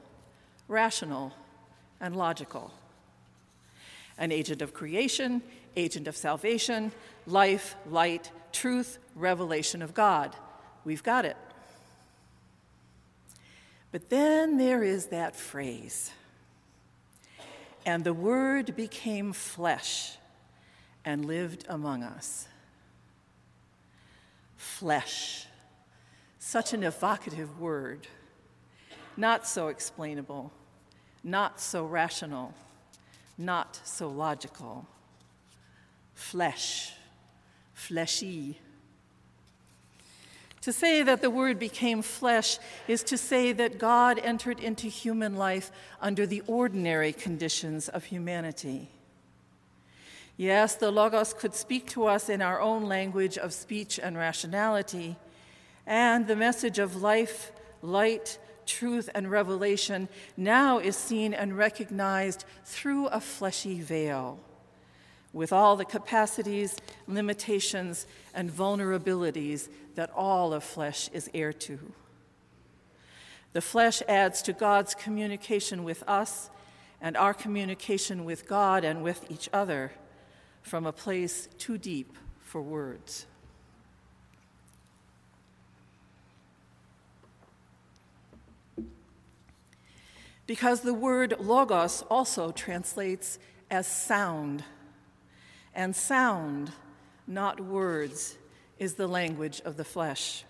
rational, 0.66 1.32
and 2.00 2.16
logical. 2.16 2.72
An 4.16 4.32
agent 4.32 4.62
of 4.62 4.72
creation, 4.72 5.42
agent 5.76 6.08
of 6.08 6.16
salvation, 6.16 6.92
life, 7.26 7.76
light, 7.88 8.30
truth, 8.52 8.98
revelation 9.14 9.82
of 9.82 9.94
God. 9.94 10.34
We've 10.84 11.02
got 11.02 11.24
it. 11.24 11.36
But 13.92 14.10
then 14.10 14.56
there 14.56 14.82
is 14.82 15.06
that 15.06 15.36
phrase 15.36 16.12
and 17.88 18.04
the 18.04 18.12
Word 18.12 18.76
became 18.76 19.32
flesh 19.32 20.18
and 21.06 21.24
lived 21.24 21.64
among 21.70 22.02
us. 22.02 22.46
Flesh 24.58 25.46
such 26.48 26.72
an 26.72 26.82
evocative 26.82 27.60
word, 27.60 28.06
not 29.18 29.46
so 29.46 29.68
explainable, 29.68 30.50
not 31.22 31.60
so 31.60 31.84
rational, 31.84 32.54
not 33.36 33.78
so 33.84 34.08
logical. 34.08 34.86
Flesh, 36.14 36.94
fleshy. 37.74 38.58
To 40.62 40.72
say 40.72 41.02
that 41.02 41.20
the 41.20 41.28
Word 41.28 41.58
became 41.58 42.00
flesh 42.00 42.58
is 42.86 43.02
to 43.02 43.18
say 43.18 43.52
that 43.52 43.78
God 43.78 44.18
entered 44.18 44.58
into 44.58 44.86
human 44.86 45.36
life 45.36 45.70
under 46.00 46.26
the 46.26 46.42
ordinary 46.46 47.12
conditions 47.12 47.90
of 47.90 48.04
humanity. 48.04 48.88
Yes, 50.38 50.76
the 50.76 50.90
Logos 50.90 51.34
could 51.34 51.54
speak 51.54 51.90
to 51.90 52.06
us 52.06 52.30
in 52.30 52.40
our 52.40 52.58
own 52.58 52.84
language 52.84 53.36
of 53.36 53.52
speech 53.52 54.00
and 54.02 54.16
rationality, 54.16 55.16
and 55.88 56.26
the 56.26 56.36
message 56.36 56.78
of 56.78 57.00
life, 57.00 57.50
light, 57.80 58.38
truth, 58.66 59.08
and 59.14 59.30
revelation 59.30 60.06
now 60.36 60.78
is 60.78 60.94
seen 60.94 61.32
and 61.32 61.56
recognized 61.56 62.44
through 62.64 63.06
a 63.06 63.20
fleshy 63.20 63.80
veil, 63.80 64.38
with 65.32 65.50
all 65.50 65.76
the 65.76 65.86
capacities, 65.86 66.76
limitations, 67.06 68.06
and 68.34 68.50
vulnerabilities 68.50 69.70
that 69.94 70.10
all 70.14 70.52
of 70.52 70.62
flesh 70.62 71.08
is 71.14 71.30
heir 71.32 71.54
to. 71.54 71.78
The 73.54 73.62
flesh 73.62 74.02
adds 74.06 74.42
to 74.42 74.52
God's 74.52 74.94
communication 74.94 75.84
with 75.84 76.04
us 76.06 76.50
and 77.00 77.16
our 77.16 77.32
communication 77.32 78.26
with 78.26 78.46
God 78.46 78.84
and 78.84 79.02
with 79.02 79.24
each 79.30 79.48
other 79.54 79.92
from 80.60 80.84
a 80.84 80.92
place 80.92 81.48
too 81.56 81.78
deep 81.78 82.12
for 82.40 82.60
words. 82.60 83.26
Because 90.48 90.80
the 90.80 90.94
word 90.94 91.34
logos 91.38 92.02
also 92.10 92.50
translates 92.50 93.38
as 93.70 93.86
sound. 93.86 94.64
And 95.74 95.94
sound, 95.94 96.72
not 97.26 97.60
words, 97.60 98.36
is 98.78 98.94
the 98.94 99.06
language 99.06 99.60
of 99.66 99.76
the 99.76 99.84
flesh. 99.84 100.44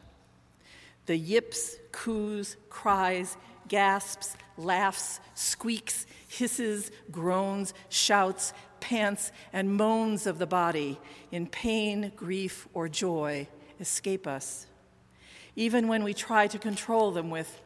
The 1.06 1.16
yips, 1.16 1.76
coos, 1.90 2.56
cries, 2.70 3.37
gasps, 3.66 4.37
laughs, 4.56 5.18
squeaks, 5.34 6.06
hisses, 6.28 6.92
groans, 7.11 7.74
shouts, 7.88 8.52
pants, 8.78 9.32
and 9.52 9.74
moans 9.74 10.28
of 10.28 10.38
the 10.38 10.46
body 10.46 11.00
in 11.32 11.48
pain, 11.48 12.12
grief, 12.14 12.68
or 12.72 12.88
joy 12.88 13.48
escape 13.80 14.28
us, 14.28 14.66
even 15.56 15.88
when 15.88 16.04
we 16.04 16.14
try 16.14 16.46
to 16.46 16.58
control 16.58 17.11
them 17.11 17.30
with, 17.30 17.61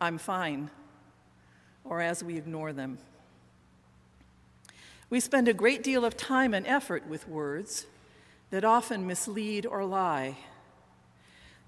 I'm 0.00 0.16
fine, 0.16 0.70
or 1.84 2.00
as 2.00 2.24
we 2.24 2.36
ignore 2.36 2.72
them. 2.72 2.98
We 5.10 5.20
spend 5.20 5.48
a 5.48 5.54
great 5.54 5.82
deal 5.82 6.04
of 6.04 6.16
time 6.16 6.54
and 6.54 6.66
effort 6.66 7.06
with 7.06 7.28
words 7.28 7.86
that 8.50 8.64
often 8.64 9.06
mislead 9.06 9.66
or 9.66 9.84
lie. 9.84 10.38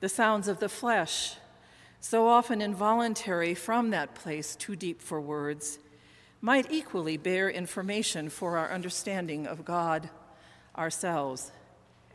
The 0.00 0.09
sounds 0.09 0.48
of 0.48 0.59
the 0.59 0.68
flesh, 0.68 1.37
so 2.00 2.26
often 2.29 2.61
involuntary 2.61 3.55
from 3.55 3.90
that 3.90 4.14
place 4.14 4.57
too 4.57 4.76
deep 4.76 5.00
for 5.00 5.20
words, 5.20 5.79
might 6.40 6.70
equally 6.70 7.16
bear 7.16 7.50
information 7.50 8.29
for 8.29 8.57
our 8.57 8.70
understanding 8.70 9.46
of 9.46 9.64
God, 9.64 10.11
ourselves, 10.76 11.52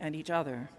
and 0.00 0.16
each 0.16 0.30
other. 0.30 0.70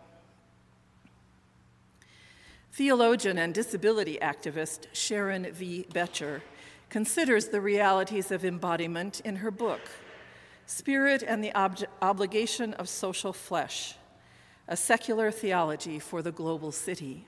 Theologian 2.71 3.37
and 3.37 3.53
disability 3.53 4.17
activist 4.21 4.87
Sharon 4.93 5.51
V. 5.51 5.85
Betcher 5.93 6.41
considers 6.93 7.47
the 7.47 7.59
realities 7.59 8.31
of 8.31 8.45
embodiment 8.45 9.19
in 9.21 9.37
her 9.37 9.49
book, 9.49 9.81
Spirit 10.67 11.23
and 11.27 11.43
the 11.43 11.51
Ob- 11.55 11.79
Obligation 12.03 12.71
of 12.75 12.87
Social 12.87 13.33
Flesh 13.33 13.95
A 14.67 14.77
Secular 14.77 15.31
Theology 15.31 15.97
for 15.97 16.21
the 16.21 16.31
Global 16.31 16.71
City. 16.71 17.25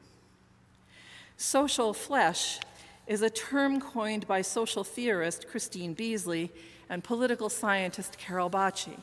Social 1.36 1.96
flesh 1.96 2.60
is 3.08 3.24
a 3.24 3.30
term 3.32 3.82
coined 3.82 4.28
by 4.28 4.44
social 4.44 4.84
theorist 4.84 5.48
Christine 5.48 5.96
Beasley 5.96 6.52
and 6.88 7.04
political 7.04 7.50
scientist 7.50 8.20
Carol 8.20 8.52
Bacchi. 8.52 9.00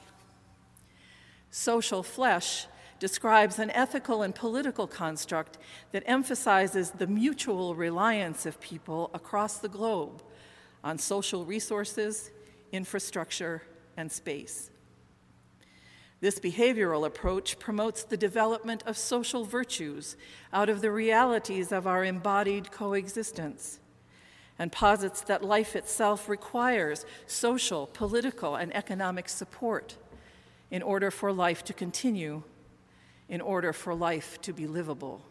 Social 1.50 2.04
flesh 2.04 2.68
describes 3.00 3.58
an 3.58 3.72
ethical 3.72 4.22
and 4.22 4.32
political 4.32 4.86
construct 4.86 5.58
that 5.90 6.04
emphasizes 6.06 6.92
the 6.92 7.08
mutual 7.08 7.74
reliance 7.74 8.46
of 8.46 8.60
people 8.60 9.10
across 9.12 9.58
the 9.58 9.68
globe 9.68 10.22
on 10.84 10.98
social 10.98 11.44
resources, 11.44 12.30
infrastructure, 12.72 13.62
and 13.96 14.10
space. 14.10 14.70
This 16.20 16.38
behavioral 16.38 17.04
approach 17.04 17.58
promotes 17.58 18.04
the 18.04 18.16
development 18.16 18.84
of 18.86 18.96
social 18.96 19.44
virtues 19.44 20.16
out 20.52 20.68
of 20.68 20.80
the 20.80 20.92
realities 20.92 21.72
of 21.72 21.86
our 21.86 22.04
embodied 22.04 22.70
coexistence 22.70 23.80
and 24.58 24.70
posits 24.70 25.22
that 25.22 25.42
life 25.42 25.74
itself 25.74 26.28
requires 26.28 27.04
social, 27.26 27.88
political, 27.88 28.54
and 28.54 28.74
economic 28.76 29.28
support 29.28 29.96
in 30.70 30.82
order 30.82 31.10
for 31.10 31.32
life 31.32 31.64
to 31.64 31.72
continue, 31.72 32.44
in 33.28 33.40
order 33.40 33.72
for 33.72 33.92
life 33.92 34.40
to 34.42 34.52
be 34.52 34.68
livable. 34.68 35.22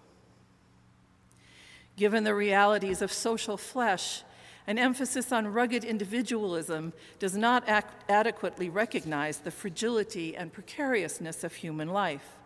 Given 1.96 2.26
the 2.26 2.36
realities 2.36 3.02
of 3.02 3.14
social 3.14 3.56
flesh, 3.56 4.24
an 4.67 4.78
emphasis 4.78 5.32
on 5.32 5.47
rugged 5.47 5.84
individualism 5.84 6.93
does 7.19 7.36
not 7.36 7.67
adequately 8.10 8.69
recognize 8.69 9.39
the 9.39 9.52
fragility 9.52 10.36
and 10.36 10.54
precariousness 10.54 11.43
of 11.43 11.54
human 11.54 11.89
life, 11.89 12.38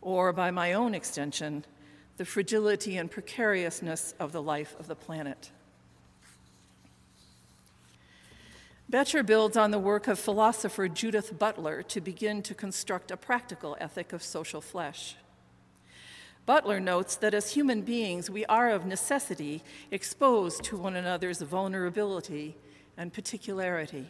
or, 0.00 0.32
by 0.32 0.50
my 0.50 0.72
own 0.72 0.94
extension, 0.94 1.64
the 2.16 2.24
fragility 2.24 2.96
and 2.96 3.10
precariousness 3.10 4.14
of 4.20 4.32
the 4.32 4.42
life 4.42 4.76
of 4.78 4.86
the 4.86 4.94
planet. 4.94 5.50
Betcher 8.88 9.22
builds 9.22 9.56
on 9.56 9.70
the 9.70 9.78
work 9.78 10.06
of 10.06 10.18
philosopher 10.18 10.86
Judith 10.86 11.38
Butler 11.38 11.82
to 11.84 12.00
begin 12.00 12.42
to 12.42 12.54
construct 12.54 13.10
a 13.10 13.16
practical 13.16 13.74
ethic 13.80 14.12
of 14.12 14.22
social 14.22 14.60
flesh. 14.60 15.16
Butler 16.44 16.80
notes 16.80 17.16
that 17.16 17.34
as 17.34 17.52
human 17.52 17.82
beings, 17.82 18.28
we 18.28 18.44
are 18.46 18.70
of 18.70 18.84
necessity 18.84 19.62
exposed 19.90 20.64
to 20.64 20.76
one 20.76 20.96
another's 20.96 21.40
vulnerability 21.40 22.56
and 22.96 23.12
particularity. 23.12 24.08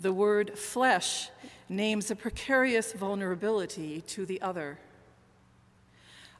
The 0.00 0.12
word 0.12 0.56
flesh 0.56 1.30
names 1.68 2.10
a 2.10 2.16
precarious 2.16 2.92
vulnerability 2.92 4.02
to 4.02 4.24
the 4.24 4.40
other. 4.40 4.78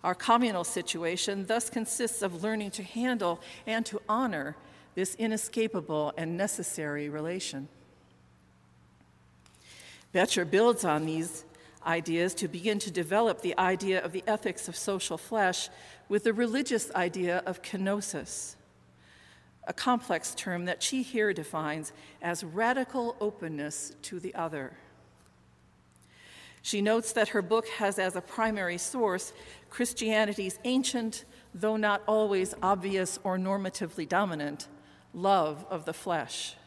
Our 0.04 0.14
communal 0.14 0.62
situation 0.62 1.46
thus 1.46 1.68
consists 1.68 2.22
of 2.22 2.44
learning 2.44 2.70
to 2.72 2.84
handle 2.84 3.40
and 3.66 3.84
to 3.86 4.00
honor 4.08 4.56
this 4.94 5.16
inescapable 5.16 6.12
and 6.16 6.36
necessary 6.36 7.08
relation. 7.08 7.68
Betcher 10.12 10.44
builds 10.44 10.84
on 10.84 11.04
these 11.04 11.44
ideas 11.86 12.34
to 12.34 12.48
begin 12.48 12.78
to 12.80 12.90
develop 12.90 13.40
the 13.40 13.56
idea 13.58 14.02
of 14.04 14.12
the 14.12 14.24
ethics 14.26 14.68
of 14.68 14.76
social 14.76 15.18
flesh 15.18 15.68
with 16.08 16.24
the 16.24 16.32
religious 16.32 16.90
idea 16.94 17.42
of 17.46 17.62
kenosis, 17.62 18.56
a 19.66 19.72
complex 19.72 20.34
term 20.34 20.64
that 20.64 20.82
she 20.82 21.02
here 21.02 21.32
defines 21.32 21.92
as 22.22 22.44
radical 22.44 23.16
openness 23.20 23.92
to 24.02 24.20
the 24.20 24.34
other. 24.34 24.72
She 26.62 26.82
notes 26.82 27.12
that 27.12 27.28
her 27.28 27.40
book 27.40 27.66
has 27.78 27.98
as 27.98 28.14
a 28.14 28.20
primary 28.20 28.76
source 28.76 29.32
Christianity's 29.70 30.58
ancient, 30.64 31.24
though 31.54 31.76
not 31.76 32.02
always 32.06 32.54
obvious 32.62 33.18
or 33.24 33.38
normatively 33.38 34.06
dominant, 34.06 34.68
love 35.14 35.64
of 35.70 35.86
the 35.86 35.94
flesh. 35.94 36.57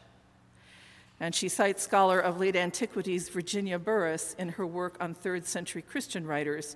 And 1.22 1.36
she 1.36 1.48
cites 1.48 1.84
scholar 1.84 2.18
of 2.18 2.40
late 2.40 2.56
antiquities 2.56 3.28
Virginia 3.28 3.78
Burrus 3.78 4.34
in 4.40 4.48
her 4.48 4.66
work 4.66 4.96
on 4.98 5.14
third 5.14 5.46
century 5.46 5.80
Christian 5.80 6.26
writers 6.26 6.74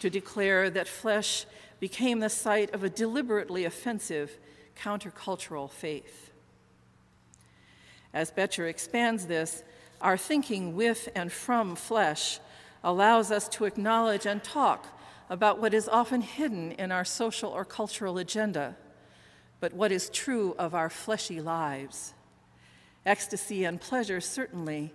to 0.00 0.10
declare 0.10 0.68
that 0.68 0.88
flesh 0.88 1.46
became 1.78 2.18
the 2.18 2.28
site 2.28 2.74
of 2.74 2.82
a 2.82 2.90
deliberately 2.90 3.64
offensive 3.64 4.36
countercultural 4.76 5.70
faith. 5.70 6.32
As 8.12 8.32
Betcher 8.32 8.66
expands 8.66 9.26
this, 9.26 9.62
our 10.00 10.16
thinking 10.16 10.74
with 10.74 11.08
and 11.14 11.30
from 11.30 11.76
flesh 11.76 12.40
allows 12.82 13.30
us 13.30 13.48
to 13.50 13.64
acknowledge 13.64 14.26
and 14.26 14.42
talk 14.42 14.88
about 15.30 15.60
what 15.60 15.72
is 15.72 15.88
often 15.88 16.20
hidden 16.20 16.72
in 16.72 16.90
our 16.90 17.04
social 17.04 17.50
or 17.50 17.64
cultural 17.64 18.18
agenda, 18.18 18.76
but 19.60 19.72
what 19.72 19.92
is 19.92 20.10
true 20.10 20.56
of 20.58 20.74
our 20.74 20.90
fleshy 20.90 21.40
lives 21.40 22.13
ecstasy 23.06 23.64
and 23.64 23.80
pleasure, 23.80 24.20
certainly, 24.20 24.92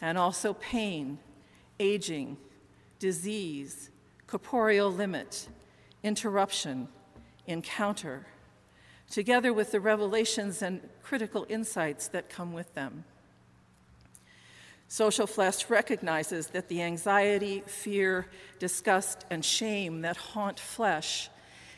and 0.00 0.16
also 0.16 0.54
pain, 0.54 1.18
aging, 1.80 2.36
disease, 2.98 3.90
corporeal 4.26 4.92
limit, 4.92 5.48
interruption, 6.02 6.88
encounter, 7.46 8.26
together 9.10 9.52
with 9.52 9.72
the 9.72 9.80
revelations 9.80 10.62
and 10.62 10.80
critical 11.02 11.46
insights 11.48 12.08
that 12.08 12.28
come 12.28 12.52
with 12.52 12.74
them. 12.74 13.04
Social 14.88 15.26
flesh 15.26 15.68
recognizes 15.68 16.48
that 16.48 16.68
the 16.68 16.82
anxiety, 16.82 17.62
fear, 17.66 18.26
disgust, 18.58 19.26
and 19.30 19.44
shame 19.44 20.00
that 20.00 20.16
haunt 20.16 20.58
flesh 20.58 21.28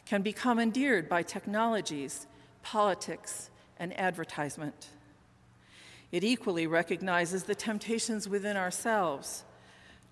can 0.06 0.22
be 0.22 0.32
commandeered 0.32 1.08
by 1.08 1.22
technologies, 1.22 2.26
politics, 2.62 3.50
and 3.78 3.98
advertisement. 3.98 4.88
It 6.12 6.24
equally 6.24 6.66
recognizes 6.66 7.44
the 7.44 7.54
temptations 7.54 8.28
within 8.28 8.56
ourselves 8.56 9.44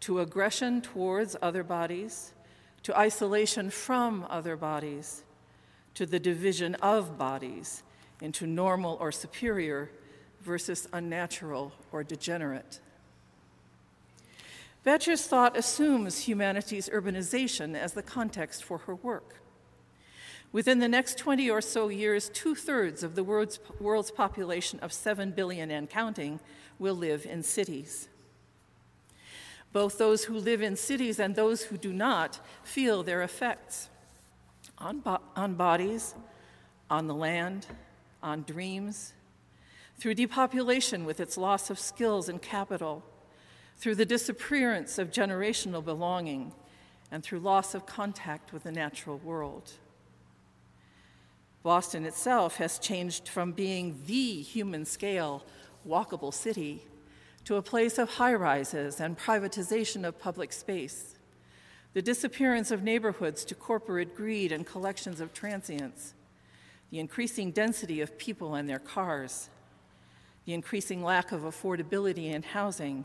to 0.01 0.21
aggression 0.21 0.81
towards 0.81 1.37
other 1.43 1.65
bodies, 1.65 2.33
to 2.85 2.97
isolation 2.97 3.71
from 3.71 4.25
other 4.31 4.57
bodies, 4.57 5.25
to 5.95 6.07
the 6.07 6.21
division 6.21 6.77
of 6.77 7.19
bodies 7.19 7.83
into 8.21 8.47
normal 8.47 8.97
or 9.01 9.11
superior 9.11 9.91
versus 10.41 10.89
unnatural 10.93 11.73
or 11.91 12.05
degenerate. 12.05 12.81
Betcher's 14.85 15.27
thought 15.27 15.57
assumes 15.57 16.21
humanity's 16.21 16.89
urbanization 16.89 17.75
as 17.75 17.93
the 17.93 18.03
context 18.03 18.63
for 18.63 18.79
her 18.79 18.95
work. 18.95 19.35
Within 20.51 20.79
the 20.79 20.89
next 20.89 21.19
20 21.19 21.51
or 21.51 21.61
so 21.61 21.89
years, 21.89 22.31
two 22.31 22.55
thirds 22.55 23.03
of 23.03 23.15
the 23.15 23.25
world's, 23.25 23.61
world's 23.81 24.11
population 24.11 24.79
of 24.81 24.93
7 24.93 25.33
billion 25.33 25.71
and 25.71 25.91
counting 25.91 26.41
will 26.79 26.95
live 26.95 27.27
in 27.27 27.43
cities. 27.43 28.09
Both 29.73 29.99
those 29.99 30.25
who 30.25 30.39
live 30.39 30.63
in 30.63 30.77
cities 30.77 31.21
and 31.21 31.35
those 31.35 31.65
who 31.65 31.77
do 31.77 31.93
not 31.93 32.41
feel 32.63 33.03
their 33.03 33.23
effects 33.23 33.91
on, 34.79 35.01
bo- 35.01 35.21
on 35.37 35.55
bodies, 35.55 36.15
on 36.89 37.07
the 37.07 37.15
land, 37.15 37.67
on 38.23 38.43
dreams, 38.45 39.13
through 39.99 40.15
depopulation 40.15 41.05
with 41.05 41.21
its 41.21 41.37
loss 41.37 41.69
of 41.69 41.79
skills 41.79 42.29
and 42.29 42.41
capital, 42.41 43.03
through 43.77 43.97
the 43.97 44.07
disappearance 44.07 44.99
of 44.99 45.11
generational 45.11 45.85
belonging, 45.85 46.53
and 47.11 47.23
through 47.23 47.41
loss 47.41 47.75
of 47.75 47.85
contact 47.85 48.53
with 48.53 48.63
the 48.63 48.73
natural 48.73 49.19
world. 49.19 49.73
Boston 51.63 52.05
itself 52.05 52.57
has 52.57 52.79
changed 52.79 53.29
from 53.29 53.53
being 53.53 54.01
the 54.07 54.41
human 54.43 54.85
scale, 54.85 55.45
walkable 55.87 56.33
city 56.33 56.83
to 57.45 57.57
a 57.57 57.63
place 57.63 57.99
of 57.99 58.11
high 58.11 58.35
rises 58.35 59.01
and 59.01 59.19
privatization 59.19 60.07
of 60.07 60.19
public 60.19 60.53
space, 60.53 61.17
the 61.95 62.03
disappearance 62.03 62.71
of 62.71 62.83
neighborhoods 62.83 63.45
to 63.45 63.55
corporate 63.55 64.15
greed 64.15 64.53
and 64.53 64.67
collections 64.67 65.21
of 65.21 65.33
transients, 65.33 66.15
the 66.91 66.99
increasing 66.99 67.51
density 67.51 68.01
of 68.01 68.19
people 68.19 68.55
and 68.55 68.69
their 68.69 68.79
cars, 68.79 69.49
the 70.45 70.55
increasing 70.55 71.03
lack 71.03 71.33
of 71.33 71.43
affordability 71.43 72.33
in 72.33 72.43
housing, 72.43 73.05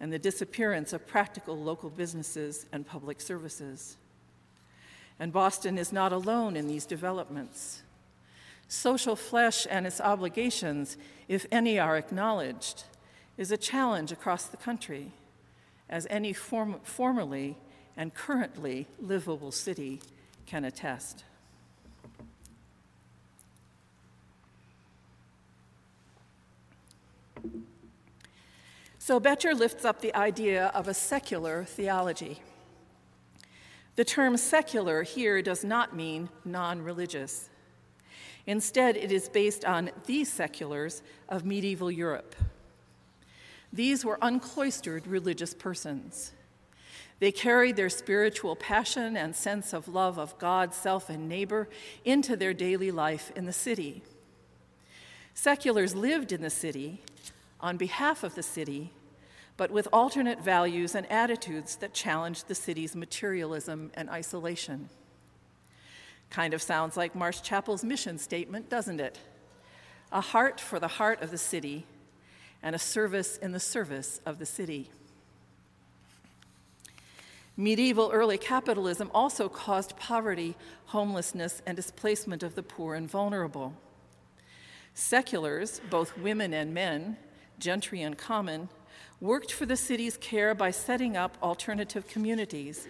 and 0.00 0.12
the 0.12 0.18
disappearance 0.18 0.92
of 0.92 1.06
practical 1.06 1.56
local 1.56 1.88
businesses 1.88 2.66
and 2.72 2.86
public 2.86 3.20
services. 3.20 3.96
And 5.22 5.32
Boston 5.32 5.78
is 5.78 5.92
not 5.92 6.12
alone 6.12 6.56
in 6.56 6.66
these 6.66 6.84
developments. 6.84 7.82
Social 8.66 9.14
flesh 9.14 9.68
and 9.70 9.86
its 9.86 10.00
obligations, 10.00 10.96
if 11.28 11.46
any 11.52 11.78
are 11.78 11.96
acknowledged, 11.96 12.82
is 13.38 13.52
a 13.52 13.56
challenge 13.56 14.10
across 14.10 14.46
the 14.46 14.56
country, 14.56 15.12
as 15.88 16.08
any 16.10 16.32
form- 16.32 16.80
formerly 16.82 17.56
and 17.96 18.12
currently 18.12 18.88
livable 18.98 19.52
city 19.52 20.00
can 20.44 20.64
attest. 20.64 21.22
So 28.98 29.20
Betcher 29.20 29.54
lifts 29.54 29.84
up 29.84 30.00
the 30.00 30.12
idea 30.16 30.72
of 30.74 30.88
a 30.88 30.94
secular 30.94 31.62
theology. 31.62 32.42
The 33.96 34.04
term 34.04 34.36
secular 34.36 35.02
here 35.02 35.42
does 35.42 35.64
not 35.64 35.94
mean 35.94 36.28
non 36.44 36.82
religious. 36.82 37.50
Instead, 38.46 38.96
it 38.96 39.12
is 39.12 39.28
based 39.28 39.64
on 39.64 39.90
the 40.06 40.24
seculars 40.24 41.02
of 41.28 41.44
medieval 41.44 41.90
Europe. 41.90 42.34
These 43.72 44.04
were 44.04 44.18
uncloistered 44.20 45.06
religious 45.06 45.54
persons. 45.54 46.32
They 47.20 47.30
carried 47.30 47.76
their 47.76 47.88
spiritual 47.88 48.56
passion 48.56 49.16
and 49.16 49.36
sense 49.36 49.72
of 49.72 49.86
love 49.86 50.18
of 50.18 50.36
God, 50.38 50.74
self, 50.74 51.08
and 51.08 51.28
neighbor 51.28 51.68
into 52.04 52.34
their 52.36 52.52
daily 52.52 52.90
life 52.90 53.30
in 53.36 53.46
the 53.46 53.52
city. 53.52 54.02
Seculars 55.32 55.94
lived 55.94 56.32
in 56.32 56.42
the 56.42 56.50
city 56.50 57.00
on 57.60 57.76
behalf 57.76 58.24
of 58.24 58.34
the 58.34 58.42
city, 58.42 58.90
but 59.62 59.70
with 59.70 59.86
alternate 59.92 60.40
values 60.40 60.96
and 60.96 61.08
attitudes 61.08 61.76
that 61.76 61.94
challenged 61.94 62.48
the 62.48 62.54
city's 62.56 62.96
materialism 62.96 63.92
and 63.94 64.10
isolation. 64.10 64.88
Kind 66.30 66.52
of 66.52 66.60
sounds 66.60 66.96
like 66.96 67.14
Marsh 67.14 67.42
Chapel's 67.42 67.84
mission 67.84 68.18
statement, 68.18 68.68
doesn't 68.68 68.98
it? 68.98 69.20
A 70.10 70.20
heart 70.20 70.58
for 70.58 70.80
the 70.80 70.88
heart 70.88 71.22
of 71.22 71.30
the 71.30 71.38
city 71.38 71.86
and 72.60 72.74
a 72.74 72.78
service 72.78 73.36
in 73.36 73.52
the 73.52 73.60
service 73.60 74.20
of 74.26 74.40
the 74.40 74.46
city. 74.46 74.90
Medieval 77.56 78.10
early 78.12 78.38
capitalism 78.38 79.12
also 79.14 79.48
caused 79.48 79.96
poverty, 79.96 80.56
homelessness, 80.86 81.62
and 81.64 81.76
displacement 81.76 82.42
of 82.42 82.56
the 82.56 82.64
poor 82.64 82.96
and 82.96 83.08
vulnerable. 83.08 83.74
Seculars, 84.92 85.80
both 85.88 86.18
women 86.18 86.52
and 86.52 86.74
men, 86.74 87.16
gentry 87.60 88.02
and 88.02 88.18
common, 88.18 88.68
worked 89.22 89.52
for 89.52 89.66
the 89.66 89.76
city's 89.76 90.16
care 90.16 90.52
by 90.52 90.72
setting 90.72 91.16
up 91.16 91.38
alternative 91.40 92.08
communities 92.08 92.88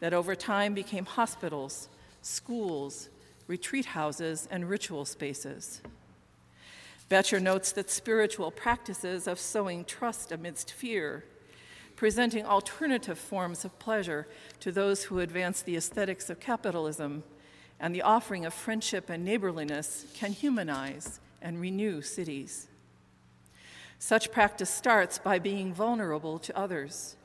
that 0.00 0.14
over 0.14 0.34
time 0.34 0.72
became 0.72 1.04
hospitals, 1.04 1.90
schools, 2.22 3.10
retreat 3.46 3.84
houses, 3.84 4.48
and 4.50 4.70
ritual 4.70 5.04
spaces. 5.04 5.82
Betcher 7.10 7.38
notes 7.38 7.70
that 7.72 7.90
spiritual 7.90 8.50
practices 8.50 9.28
of 9.28 9.38
sowing 9.38 9.84
trust 9.84 10.32
amidst 10.32 10.72
fear, 10.72 11.22
presenting 11.96 12.46
alternative 12.46 13.18
forms 13.18 13.62
of 13.62 13.78
pleasure 13.78 14.26
to 14.60 14.72
those 14.72 15.04
who 15.04 15.18
advance 15.18 15.60
the 15.60 15.76
aesthetics 15.76 16.30
of 16.30 16.40
capitalism, 16.40 17.22
and 17.78 17.94
the 17.94 18.00
offering 18.00 18.46
of 18.46 18.54
friendship 18.54 19.10
and 19.10 19.22
neighborliness 19.22 20.06
can 20.14 20.32
humanize 20.32 21.20
and 21.42 21.60
renew 21.60 22.00
cities. 22.00 22.68
Such 23.98 24.32
practice 24.32 24.70
starts 24.70 25.18
by 25.18 25.38
being 25.38 25.72
vulnerable 25.72 26.38
to 26.40 26.56
others, 26.58 27.16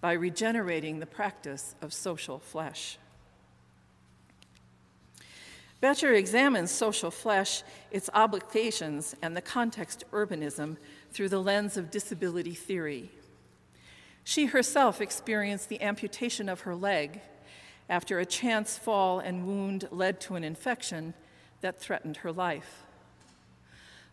by 0.00 0.12
regenerating 0.12 0.98
the 0.98 1.06
practice 1.06 1.74
of 1.82 1.92
social 1.92 2.38
flesh. 2.38 2.98
Betcher 5.80 6.14
examines 6.14 6.70
social 6.70 7.10
flesh, 7.10 7.62
its 7.90 8.08
obligations, 8.14 9.14
and 9.20 9.36
the 9.36 9.42
context 9.42 10.04
urbanism 10.10 10.78
through 11.10 11.28
the 11.28 11.42
lens 11.42 11.76
of 11.76 11.90
disability 11.90 12.54
theory. 12.54 13.10
She 14.24 14.46
herself 14.46 15.00
experienced 15.00 15.68
the 15.68 15.82
amputation 15.82 16.48
of 16.48 16.62
her 16.62 16.74
leg 16.74 17.20
after 17.88 18.18
a 18.18 18.26
chance 18.26 18.78
fall 18.78 19.20
and 19.20 19.46
wound 19.46 19.86
led 19.90 20.20
to 20.22 20.34
an 20.34 20.44
infection 20.44 21.14
that 21.60 21.78
threatened 21.78 22.18
her 22.18 22.32
life. 22.32 22.85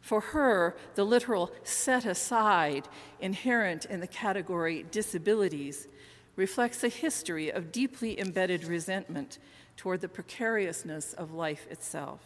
For 0.04 0.20
her, 0.20 0.76
the 0.95 1.06
literal 1.06 1.49
set 1.64 2.06
aside 2.06 2.89
inherent 3.22 3.86
in 3.86 4.01
the 4.01 4.08
category 4.08 4.86
disabilities 4.91 5.88
reflects 6.36 6.84
a 6.84 6.89
history 6.89 7.49
of 7.49 7.72
deeply 7.72 8.20
embedded 8.20 8.66
resentment 8.66 9.39
toward 9.78 10.01
the 10.01 10.10
precariousness 10.10 11.14
of 11.14 11.32
life 11.32 11.66
itself. 11.72 12.20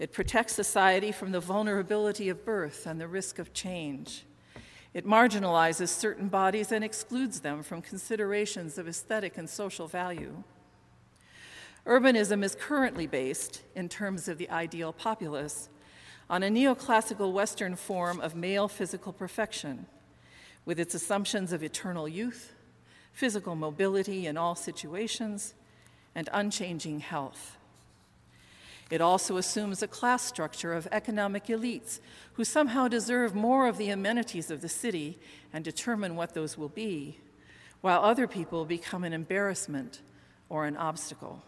It 0.00 0.12
protects 0.12 0.52
society 0.52 1.12
from 1.12 1.30
the 1.30 1.38
vulnerability 1.38 2.28
of 2.28 2.44
birth 2.44 2.88
and 2.88 3.00
the 3.00 3.06
risk 3.06 3.38
of 3.38 3.54
change. 3.54 4.24
It 4.94 5.06
marginalizes 5.06 5.90
certain 5.90 6.26
bodies 6.26 6.72
and 6.72 6.82
excludes 6.82 7.42
them 7.42 7.62
from 7.62 7.82
considerations 7.82 8.78
of 8.78 8.88
aesthetic 8.88 9.38
and 9.38 9.48
social 9.48 9.86
value. 9.86 10.42
Urbanism 11.86 12.42
is 12.42 12.56
currently 12.56 13.06
based, 13.06 13.62
in 13.76 13.88
terms 13.88 14.26
of 14.26 14.38
the 14.38 14.50
ideal 14.50 14.92
populace, 14.92 15.68
on 16.32 16.42
a 16.42 16.48
neoclassical 16.48 17.30
Western 17.30 17.76
form 17.76 18.18
of 18.18 18.34
male 18.34 18.66
physical 18.66 19.12
perfection, 19.12 19.84
with 20.64 20.80
its 20.80 20.94
assumptions 20.94 21.52
of 21.52 21.62
eternal 21.62 22.08
youth, 22.08 22.54
physical 23.12 23.54
mobility 23.54 24.26
in 24.26 24.38
all 24.38 24.54
situations, 24.54 25.52
and 26.14 26.30
unchanging 26.32 27.00
health. 27.00 27.58
It 28.90 29.02
also 29.02 29.36
assumes 29.36 29.82
a 29.82 29.86
class 29.86 30.22
structure 30.22 30.72
of 30.72 30.88
economic 30.90 31.48
elites 31.48 32.00
who 32.32 32.44
somehow 32.44 32.88
deserve 32.88 33.34
more 33.34 33.68
of 33.68 33.76
the 33.76 33.90
amenities 33.90 34.50
of 34.50 34.62
the 34.62 34.70
city 34.70 35.18
and 35.52 35.62
determine 35.62 36.16
what 36.16 36.32
those 36.32 36.56
will 36.56 36.70
be, 36.70 37.18
while 37.82 38.02
other 38.02 38.26
people 38.26 38.64
become 38.64 39.04
an 39.04 39.12
embarrassment 39.12 40.00
or 40.48 40.64
an 40.64 40.78
obstacle. 40.78 41.42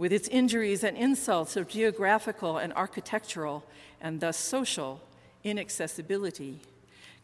With 0.00 0.14
its 0.14 0.28
injuries 0.28 0.82
and 0.82 0.96
insults 0.96 1.56
of 1.56 1.68
geographical 1.68 2.56
and 2.56 2.72
architectural, 2.72 3.66
and 4.00 4.18
thus 4.18 4.38
social, 4.38 5.02
inaccessibility, 5.44 6.62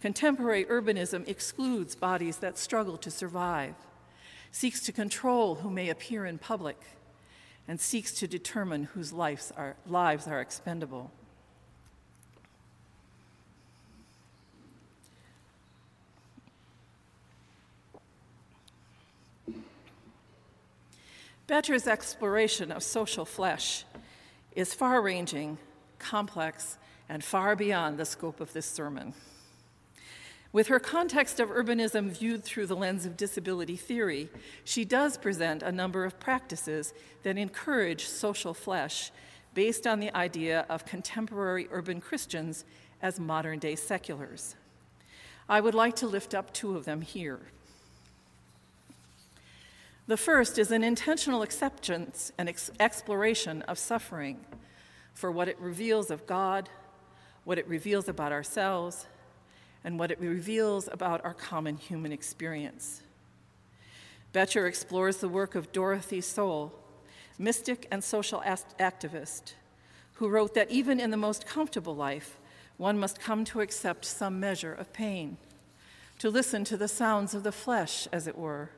contemporary 0.03 0.67
urbanism 0.67 1.27
excludes 1.27 1.95
bodies 1.95 2.37
that 2.41 2.59
struggle 2.59 2.99
to 2.99 3.11
survive, 3.11 3.75
seeks 4.53 4.83
to 4.83 4.93
control 4.93 5.55
who 5.55 5.71
may 5.71 5.89
appear 5.89 6.27
in 6.27 6.37
public 6.37 6.79
and 7.67 7.81
seeks 7.81 8.13
to 8.13 8.29
determine 8.29 8.85
whose 8.85 9.11
lives 9.11 9.55
are, 9.57 9.77
lives 9.87 10.29
are 10.29 10.43
expendable. 10.43 11.11
Betcher's 21.47 21.87
exploration 21.87 22.73
of 22.73 22.83
social 22.83 23.25
flesh 23.25 23.85
is 24.57 24.75
far 24.75 25.01
ranging, 25.01 25.59
complex, 26.01 26.77
and 27.09 27.23
far 27.23 27.55
beyond 27.55 27.99
the 27.99 28.05
scope 28.05 28.41
of 28.41 28.53
this 28.53 28.67
sermon. 28.67 29.15
With 30.53 30.67
her 30.67 30.81
context 30.81 31.39
of 31.39 31.51
urbanism 31.51 32.11
viewed 32.11 32.43
through 32.43 32.67
the 32.67 32.75
lens 32.75 33.07
of 33.07 33.17
disability 33.17 33.77
theory, 33.77 34.29
she 34.65 34.85
does 34.85 35.19
present 35.19 35.63
a 35.63 35.71
number 35.71 36.05
of 36.05 36.19
practices 36.19 36.93
that 37.23 37.39
encourage 37.39 38.07
social 38.07 38.53
flesh 38.53 39.13
based 39.55 39.87
on 39.87 40.01
the 40.01 40.15
idea 40.17 40.67
of 40.69 40.85
contemporary 40.85 41.69
urban 41.71 42.01
Christians 42.01 42.65
as 43.01 43.21
modern 43.21 43.61
day 43.61 43.77
seculars. 43.77 44.57
I 45.49 45.61
would 45.61 45.75
like 45.75 45.95
to 45.97 46.09
lift 46.09 46.35
up 46.35 46.53
two 46.53 46.77
of 46.77 46.87
them 46.87 47.03
here. 47.03 47.39
The 50.09 50.17
first 50.17 50.57
is 50.57 50.71
an 50.71 50.85
intentional 50.85 51.43
acceptance 51.43 52.31
and 52.39 52.49
ex- 52.49 52.71
exploration 52.79 53.63
of 53.63 53.77
suffering 53.77 54.45
for 55.15 55.33
what 55.33 55.49
it 55.49 55.59
reveals 55.59 56.13
of 56.13 56.27
God, 56.27 56.69
what 57.43 57.59
it 57.59 57.67
reveals 57.67 58.09
about 58.09 58.31
ourselves, 58.31 59.07
and 59.83 59.99
what 59.99 60.13
it 60.13 60.21
reveals 60.21 60.89
about 60.93 61.25
our 61.25 61.35
common 61.35 61.77
human 61.77 62.13
experience. 62.13 63.03
Betcher 64.33 64.69
explores 64.69 65.17
the 65.17 65.29
work 65.29 65.57
of 65.57 65.73
Dorothy 65.73 66.21
Soelle, 66.21 66.73
mystic 67.37 67.89
and 67.91 68.05
social 68.05 68.43
activist, 68.47 69.55
who 70.15 70.29
wrote 70.29 70.55
that 70.55 70.71
even 70.71 71.01
in 71.01 71.11
the 71.11 71.17
most 71.17 71.47
comfortable 71.47 71.97
life, 71.97 72.39
one 72.77 72.99
must 72.99 73.19
come 73.19 73.45
to 73.47 73.61
accept 73.61 74.05
some 74.05 74.39
measure 74.39 74.73
of 74.73 74.93
pain, 74.93 75.37
to 76.21 76.31
listen 76.31 76.63
to 76.65 76.77
the 76.77 76.89
sounds 76.89 77.35
of 77.35 77.43
the 77.43 77.53
flesh, 77.53 78.07
as 78.13 78.27
it 78.27 78.39
were, 78.39 78.71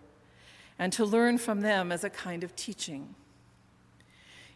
and 0.79 0.93
to 0.93 1.05
learn 1.05 1.39
from 1.39 1.61
them 1.61 1.91
as 1.91 2.05
a 2.05 2.11
kind 2.11 2.45
of 2.45 2.55
teaching. 2.55 3.14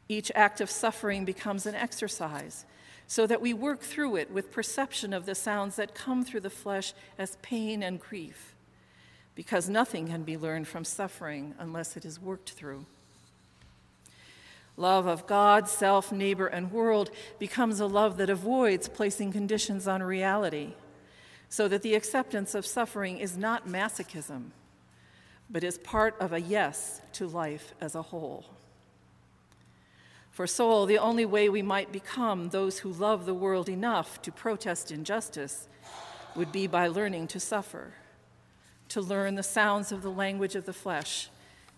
Each 0.08 0.30
act 0.34 0.60
of 0.60 0.70
suffering 0.70 1.24
becomes 1.24 1.66
an 1.66 1.74
exercise 1.74 2.64
so 3.06 3.26
that 3.26 3.42
we 3.42 3.52
work 3.52 3.80
through 3.80 4.16
it 4.16 4.30
with 4.30 4.50
perception 4.50 5.12
of 5.12 5.26
the 5.26 5.34
sounds 5.34 5.76
that 5.76 5.94
come 5.94 6.24
through 6.24 6.40
the 6.40 6.50
flesh 6.50 6.94
as 7.18 7.36
pain 7.42 7.82
and 7.82 8.00
grief, 8.00 8.54
because 9.34 9.68
nothing 9.68 10.08
can 10.08 10.22
be 10.22 10.36
learned 10.36 10.68
from 10.68 10.84
suffering 10.84 11.54
unless 11.58 11.96
it 11.96 12.04
is 12.04 12.20
worked 12.20 12.50
through. 12.50 12.86
Love 14.76 15.06
of 15.06 15.26
God, 15.26 15.68
self, 15.68 16.10
neighbor, 16.10 16.46
and 16.46 16.72
world 16.72 17.10
becomes 17.38 17.80
a 17.80 17.86
love 17.86 18.16
that 18.16 18.30
avoids 18.30 18.88
placing 18.88 19.32
conditions 19.32 19.86
on 19.86 20.02
reality, 20.02 20.72
so 21.50 21.68
that 21.68 21.82
the 21.82 21.94
acceptance 21.94 22.54
of 22.54 22.64
suffering 22.64 23.18
is 23.18 23.36
not 23.36 23.68
masochism, 23.68 24.52
but 25.50 25.64
is 25.64 25.78
part 25.78 26.16
of 26.20 26.32
a 26.32 26.40
yes 26.40 27.00
to 27.12 27.26
life 27.26 27.74
as 27.80 27.94
a 27.94 28.02
whole. 28.02 28.44
For 30.30 30.46
Soelle, 30.46 30.86
the 30.86 30.98
only 30.98 31.26
way 31.26 31.48
we 31.48 31.60
might 31.60 31.92
become 31.92 32.48
those 32.48 32.78
who 32.78 32.90
love 32.90 33.26
the 33.26 33.34
world 33.34 33.68
enough 33.68 34.22
to 34.22 34.32
protest 34.32 34.90
injustice 34.90 35.68
would 36.34 36.50
be 36.50 36.66
by 36.66 36.86
learning 36.86 37.26
to 37.28 37.40
suffer, 37.40 37.92
to 38.88 39.02
learn 39.02 39.34
the 39.34 39.42
sounds 39.42 39.92
of 39.92 40.02
the 40.02 40.10
language 40.10 40.54
of 40.54 40.64
the 40.64 40.72
flesh, 40.72 41.28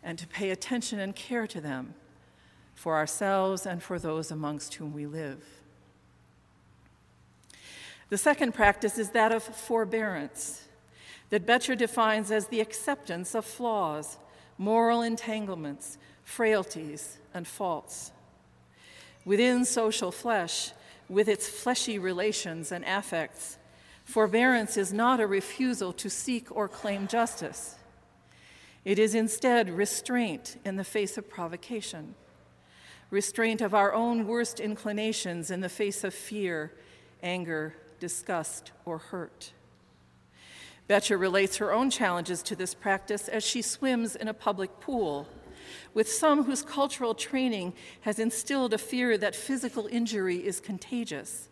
and 0.04 0.18
to 0.18 0.26
pay 0.28 0.50
attention 0.50 1.00
and 1.00 1.16
care 1.16 1.48
to 1.48 1.60
them 1.60 1.94
for 2.74 2.94
ourselves 2.94 3.66
and 3.66 3.82
for 3.82 3.98
those 3.98 4.30
amongst 4.30 4.74
whom 4.74 4.92
we 4.92 5.06
live. 5.06 5.42
The 8.10 8.18
second 8.18 8.52
practice 8.52 8.98
is 8.98 9.10
that 9.10 9.32
of 9.32 9.42
forbearance, 9.42 10.64
that 11.34 11.46
Betcher 11.46 11.74
defines 11.74 12.30
as 12.30 12.46
the 12.46 12.60
acceptance 12.60 13.34
of 13.34 13.44
flaws, 13.44 14.18
moral 14.56 15.02
entanglements, 15.02 15.98
frailties, 16.22 17.18
and 17.34 17.44
faults. 17.44 18.12
Within 19.24 19.64
social 19.64 20.12
flesh, 20.12 20.70
with 21.08 21.26
its 21.26 21.48
fleshy 21.48 21.98
relations 21.98 22.70
and 22.70 22.84
affects, 22.84 23.58
forbearance 24.04 24.76
is 24.76 24.92
not 24.92 25.18
a 25.18 25.26
refusal 25.26 25.92
to 25.94 26.08
seek 26.08 26.54
or 26.54 26.68
claim 26.68 27.08
justice. 27.08 27.80
It 28.84 29.00
is 29.00 29.16
instead 29.16 29.68
restraint 29.68 30.56
in 30.64 30.76
the 30.76 30.84
face 30.84 31.18
of 31.18 31.28
provocation 31.28 32.14
restraint 33.10 33.60
of 33.60 33.74
our 33.74 33.92
own 33.92 34.28
worst 34.28 34.60
inclinations 34.60 35.50
in 35.50 35.62
the 35.62 35.68
face 35.68 36.04
of 36.04 36.14
fear, 36.14 36.72
anger, 37.24 37.74
disgust, 37.98 38.70
or 38.84 38.98
hurt. 38.98 39.53
Betcher 40.86 41.16
relates 41.16 41.56
her 41.56 41.72
own 41.72 41.90
challenges 41.90 42.42
to 42.42 42.56
this 42.56 42.74
practice 42.74 43.28
as 43.28 43.42
she 43.42 43.62
swims 43.62 44.14
in 44.16 44.28
a 44.28 44.34
public 44.34 44.80
pool, 44.80 45.26
with 45.94 46.10
some 46.10 46.44
whose 46.44 46.62
cultural 46.62 47.14
training 47.14 47.72
has 48.02 48.18
instilled 48.18 48.74
a 48.74 48.78
fear 48.78 49.16
that 49.16 49.34
physical 49.34 49.86
injury 49.86 50.46
is 50.46 50.60
contagious 50.60 51.48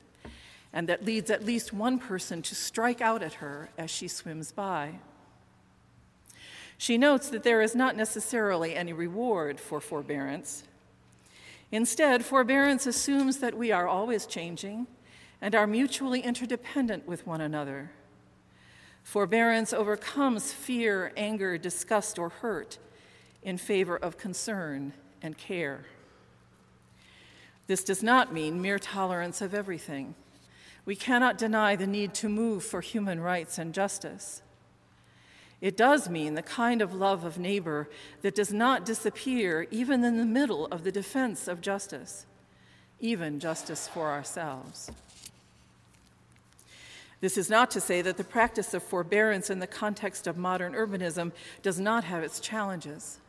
and 0.73 0.89
that 0.89 1.05
leads 1.05 1.31
at 1.31 1.45
least 1.45 1.73
one 1.73 1.99
person 1.99 2.41
to 2.43 2.55
strike 2.55 3.01
out 3.01 3.23
at 3.23 3.35
her 3.35 3.69
as 3.77 3.91
she 3.91 4.09
swims 4.09 4.53
by. 4.53 4.95
She 6.79 6.99
notes 6.99 7.29
that 7.29 7.43
there 7.43 7.61
is 7.61 7.75
not 7.75 7.97
necessarily 7.97 8.75
any 8.75 8.93
reward 8.93 9.61
for 9.61 9.81
forbearance. 9.81 10.65
Instead, 11.71 12.25
forbearance 12.25 12.87
assumes 12.87 13.39
that 13.39 13.57
we 13.57 13.71
are 13.71 13.87
always 13.87 14.27
changing 14.27 14.87
and 15.41 15.55
are 15.55 15.67
mutually 15.67 16.21
interdependent 16.21 17.07
with 17.07 17.27
one 17.27 17.41
another. 17.41 17.91
Forbearance 19.03 19.73
overcomes 19.73 20.53
fear, 20.53 21.13
anger, 21.17 21.59
disgust, 21.59 22.19
or 22.19 22.29
hurt 22.29 22.79
in 23.43 23.59
favor 23.59 23.97
of 23.97 24.17
concern 24.17 24.93
and 25.21 25.37
care. 25.37 25.85
This 27.67 27.85
does 27.85 28.03
not 28.03 28.33
mean 28.33 28.63
mere 28.63 28.79
tolerance 28.79 29.41
of 29.41 29.55
everything. 29.55 30.15
We 30.85 30.97
cannot 30.97 31.39
deny 31.39 31.77
the 31.77 31.87
need 31.87 32.15
to 32.15 32.29
move 32.29 32.65
for 32.65 32.81
human 32.81 33.21
rights 33.21 33.59
and 33.59 33.73
justice. 33.73 34.43
It 35.61 35.77
does 35.77 36.09
mean 36.09 36.35
the 36.35 36.43
kind 36.43 36.83
of 36.83 36.93
love 36.93 37.25
of 37.25 37.39
neighbor 37.39 37.89
that 38.23 38.35
does 38.35 38.53
not 38.53 38.85
disappear 38.85 39.69
even 39.71 40.03
in 40.03 40.19
the 40.19 40.25
middle 40.25 40.67
of 40.67 40.83
the 40.83 40.91
defense 40.91 41.47
of 41.47 41.61
justice, 41.61 42.27
even 42.99 43.39
justice 43.39 43.87
for 43.87 44.11
ourselves. 44.11 44.91
This 47.23 47.39
is 47.39 47.49
not 47.49 47.71
to 47.71 47.81
say 47.81 48.03
that 48.03 48.17
the 48.17 48.25
practice 48.25 48.75
of 48.75 48.83
forbearance 48.83 49.49
in 49.49 49.61
the 49.61 49.67
context 49.69 50.27
of 50.27 50.37
modern 50.37 50.73
urbanism 50.73 51.31
does 51.63 51.79
not 51.79 52.03
have 52.03 52.25
its 52.25 52.41
challenges. 52.41 53.21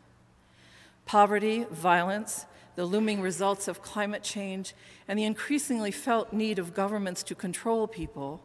Poverty, 1.05 1.67
violence, 1.69 2.47
the 2.75 2.85
looming 2.85 3.21
results 3.21 3.67
of 3.67 3.83
climate 3.83 4.23
change, 4.23 4.73
and 5.07 5.19
the 5.19 5.25
increasingly 5.25 5.91
felt 5.91 6.33
need 6.33 6.57
of 6.57 6.73
governments 6.73 7.21
to 7.21 7.35
control 7.35 7.87
people 7.87 8.41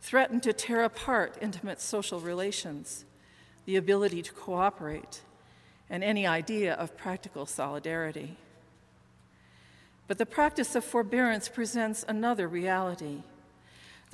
threaten 0.00 0.40
to 0.40 0.52
tear 0.52 0.84
apart 0.84 1.36
intimate 1.42 1.80
social 1.80 2.20
relations 2.20 3.04
the 3.64 3.74
ability 3.74 4.22
to 4.22 4.32
cooperate, 4.32 5.22
and 5.90 6.04
any 6.04 6.24
idea 6.24 6.72
of 6.74 6.96
practical 6.96 7.46
solidarity. 7.46 8.36
But 10.06 10.18
the 10.18 10.26
practice 10.26 10.76
of 10.76 10.84
forbearance 10.84 11.48
presents 11.48 12.04
another 12.06 12.46
reality 12.46 13.22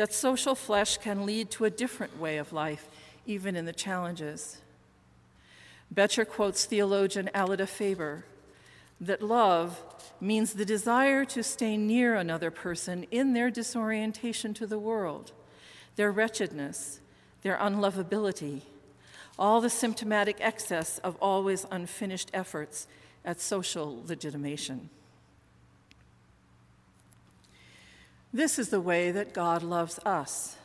that 0.00 0.14
social 0.14 0.54
flesh 0.54 0.96
can 0.96 1.26
lead 1.26 1.50
to 1.50 1.66
a 1.66 1.68
different 1.68 2.18
way 2.18 2.38
of 2.38 2.54
life, 2.54 2.88
even 3.26 3.54
in 3.54 3.66
the 3.66 3.72
challenges. 3.86 4.56
Betcher 5.90 6.24
quotes 6.24 6.64
theologian 6.64 7.28
Alyda 7.34 7.68
Faber 7.68 8.24
that 8.98 9.20
love 9.20 9.82
means 10.18 10.54
the 10.54 10.64
desire 10.64 11.26
to 11.26 11.42
stay 11.42 11.76
near 11.76 12.14
another 12.14 12.50
person 12.50 13.04
in 13.10 13.34
their 13.34 13.50
disorientation 13.50 14.54
to 14.54 14.66
the 14.66 14.78
world, 14.78 15.32
their 15.96 16.10
wretchedness, 16.10 17.00
their 17.42 17.58
unlovability, 17.58 18.62
all 19.38 19.60
the 19.60 19.68
symptomatic 19.68 20.38
excess 20.40 20.96
of 21.00 21.14
always 21.16 21.66
unfinished 21.70 22.30
efforts 22.32 22.86
at 23.22 23.38
social 23.38 24.02
legitimation. 24.06 24.88
This 28.32 28.58
is 28.58 28.68
the 28.68 28.80
way 28.80 29.10
that 29.10 29.34
God 29.34 29.62
loves 29.62 29.98
us. 30.04 30.56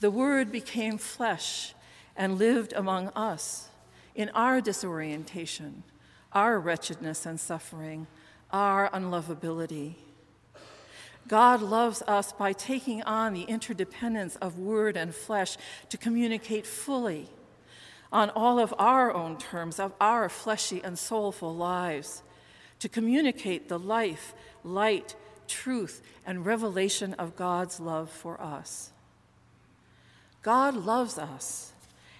The 0.00 0.10
Word 0.10 0.50
became 0.50 0.98
flesh 0.98 1.74
and 2.16 2.38
lived 2.38 2.72
among 2.72 3.08
us 3.08 3.68
in 4.14 4.28
our 4.30 4.60
disorientation, 4.60 5.82
our 6.32 6.58
wretchedness 6.58 7.26
and 7.26 7.38
suffering, 7.38 8.06
our 8.52 8.88
unlovability. 8.90 9.94
God 11.26 11.62
loves 11.62 12.02
us 12.02 12.32
by 12.32 12.52
taking 12.52 13.02
on 13.02 13.32
the 13.32 13.44
interdependence 13.44 14.36
of 14.36 14.58
word 14.58 14.96
and 14.96 15.14
flesh 15.14 15.56
to 15.88 15.96
communicate 15.96 16.66
fully 16.66 17.28
on 18.12 18.30
all 18.30 18.58
of 18.58 18.74
our 18.78 19.12
own 19.12 19.38
terms 19.38 19.80
of 19.80 19.92
our 20.00 20.28
fleshy 20.28 20.82
and 20.84 20.98
soulful 20.98 21.54
lives, 21.54 22.22
to 22.78 22.88
communicate 22.88 23.68
the 23.68 23.78
life, 23.78 24.34
light, 24.62 25.16
truth, 25.48 26.02
and 26.26 26.46
revelation 26.46 27.14
of 27.14 27.36
God's 27.36 27.80
love 27.80 28.10
for 28.10 28.40
us. 28.40 28.90
God 30.42 30.74
loves 30.74 31.18
us 31.18 31.72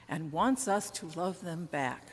and 0.09 0.33
wants 0.33 0.66
us 0.66 0.91
to 0.91 1.07
love 1.14 1.43
them 1.43 1.66
back. 1.66 2.09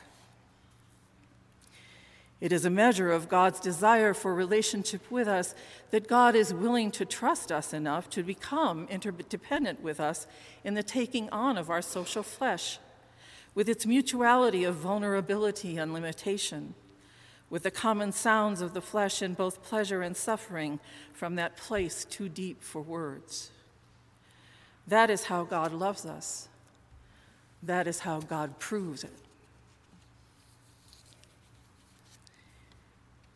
It 2.42 2.50
is 2.50 2.64
a 2.64 2.70
measure 2.70 3.12
of 3.12 3.28
God's 3.28 3.60
desire 3.60 4.12
for 4.12 4.34
relationship 4.34 5.08
with 5.12 5.28
us 5.28 5.54
that 5.92 6.08
God 6.08 6.34
is 6.34 6.52
willing 6.52 6.90
to 6.90 7.04
trust 7.04 7.52
us 7.52 7.72
enough 7.72 8.10
to 8.10 8.24
become 8.24 8.88
interdependent 8.90 9.80
with 9.80 10.00
us 10.00 10.26
in 10.64 10.74
the 10.74 10.82
taking 10.82 11.30
on 11.30 11.56
of 11.56 11.70
our 11.70 11.80
social 11.80 12.24
flesh, 12.24 12.80
with 13.54 13.68
its 13.68 13.86
mutuality 13.86 14.64
of 14.64 14.74
vulnerability 14.74 15.76
and 15.76 15.92
limitation, 15.92 16.74
with 17.52 17.64
the 17.64 17.70
common 17.70 18.10
sounds 18.10 18.62
of 18.62 18.72
the 18.72 18.80
flesh 18.80 19.20
in 19.20 19.34
both 19.34 19.62
pleasure 19.62 20.00
and 20.00 20.16
suffering 20.16 20.80
from 21.12 21.34
that 21.34 21.54
place 21.54 22.06
too 22.06 22.26
deep 22.26 22.62
for 22.62 22.80
words. 22.80 23.50
That 24.86 25.10
is 25.10 25.24
how 25.24 25.44
God 25.44 25.70
loves 25.70 26.06
us. 26.06 26.48
That 27.62 27.86
is 27.86 28.00
how 28.00 28.20
God 28.20 28.58
proves 28.58 29.04
it. 29.04 29.12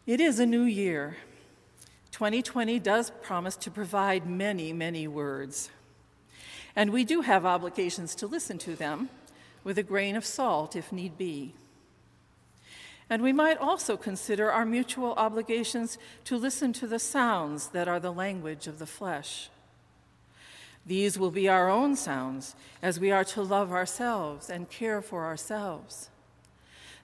It 0.06 0.18
is 0.18 0.40
a 0.40 0.46
new 0.46 0.62
year. 0.62 1.18
2020 2.12 2.78
does 2.78 3.12
promise 3.20 3.54
to 3.56 3.70
provide 3.70 4.26
many, 4.26 4.72
many 4.72 5.06
words. 5.06 5.68
And 6.74 6.90
we 6.90 7.04
do 7.04 7.20
have 7.20 7.44
obligations 7.44 8.14
to 8.14 8.26
listen 8.26 8.56
to 8.60 8.76
them 8.76 9.10
with 9.62 9.76
a 9.76 9.82
grain 9.82 10.16
of 10.16 10.24
salt 10.24 10.74
if 10.74 10.90
need 10.90 11.18
be. 11.18 11.52
And 13.08 13.22
we 13.22 13.32
might 13.32 13.58
also 13.58 13.96
consider 13.96 14.50
our 14.50 14.66
mutual 14.66 15.12
obligations 15.12 15.96
to 16.24 16.36
listen 16.36 16.72
to 16.74 16.86
the 16.86 16.98
sounds 16.98 17.68
that 17.68 17.86
are 17.86 18.00
the 18.00 18.12
language 18.12 18.66
of 18.66 18.78
the 18.78 18.86
flesh. 18.86 19.48
These 20.84 21.18
will 21.18 21.30
be 21.30 21.48
our 21.48 21.68
own 21.68 21.96
sounds 21.96 22.54
as 22.82 23.00
we 23.00 23.10
are 23.10 23.24
to 23.24 23.42
love 23.42 23.72
ourselves 23.72 24.50
and 24.50 24.70
care 24.70 25.02
for 25.02 25.24
ourselves. 25.24 26.10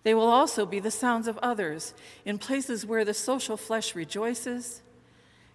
They 0.04 0.14
will 0.14 0.28
also 0.28 0.66
be 0.66 0.80
the 0.80 0.90
sounds 0.90 1.28
of 1.28 1.38
others 1.38 1.94
in 2.24 2.38
places 2.38 2.84
where 2.84 3.04
the 3.04 3.14
social 3.14 3.56
flesh 3.56 3.94
rejoices, 3.94 4.82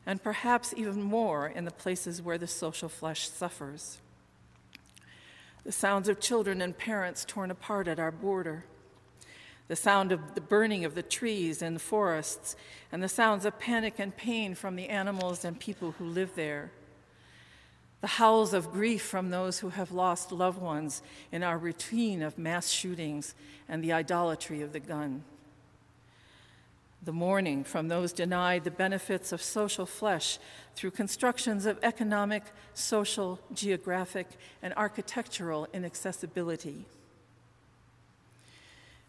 and 0.06 0.24
perhaps 0.24 0.74
even 0.78 1.02
more 1.02 1.48
in 1.48 1.66
the 1.66 1.72
places 1.72 2.22
where 2.22 2.38
the 2.38 2.48
social 2.48 2.88
flesh 2.88 3.30
suffers. 3.30 4.00
The 5.66 5.74
sounds 5.74 6.08
of 6.08 6.22
children 6.22 6.62
and 6.62 6.78
parents 6.78 7.26
torn 7.26 7.52
apart 7.52 7.90
at 7.90 8.00
our 8.00 8.12
border, 8.12 8.64
the 9.68 9.76
sound 9.76 10.12
of 10.12 10.36
the 10.36 10.42
burning 10.42 10.86
of 10.86 10.96
the 10.96 11.04
trees 11.04 11.62
and 11.62 11.76
the 11.76 11.82
forests, 11.82 12.56
and 12.92 13.04
the 13.04 13.10
sounds 13.10 13.46
of 13.46 13.60
panic 13.60 13.96
and 14.00 14.16
pain 14.16 14.56
from 14.56 14.76
the 14.76 14.90
animals 14.90 15.44
and 15.44 15.60
people 15.60 15.92
who 16.00 16.06
live 16.06 16.36
there 16.36 16.72
the 18.02 18.08
howls 18.08 18.54
of 18.54 18.72
grief 18.72 19.02
from 19.02 19.30
those 19.30 19.60
who 19.60 19.70
have 19.70 19.92
lost 19.92 20.32
loved 20.32 20.62
ones 20.62 21.02
in 21.32 21.42
our 21.42 21.58
routine 21.58 22.22
of 22.22 22.38
mass 22.38 22.70
shootings 22.70 23.34
and 23.68 23.84
the 23.84 23.92
idolatry 23.92 24.62
of 24.62 24.72
the 24.72 24.80
gun. 24.80 25.24
The 27.04 27.14
mourning 27.14 27.64
from 27.64 27.88
those 27.88 28.14
denied 28.14 28.64
the 28.64 28.72
benefits 28.72 29.32
of 29.32 29.42
social 29.42 29.86
flesh 29.86 30.40
through 30.76 30.92
constructions 30.92 31.66
of 31.66 31.80
economic, 31.82 32.44
social, 32.74 33.40
geographic, 33.54 34.28
and 34.62 34.74
architectural 34.76 35.68
inaccessibility. 35.74 36.86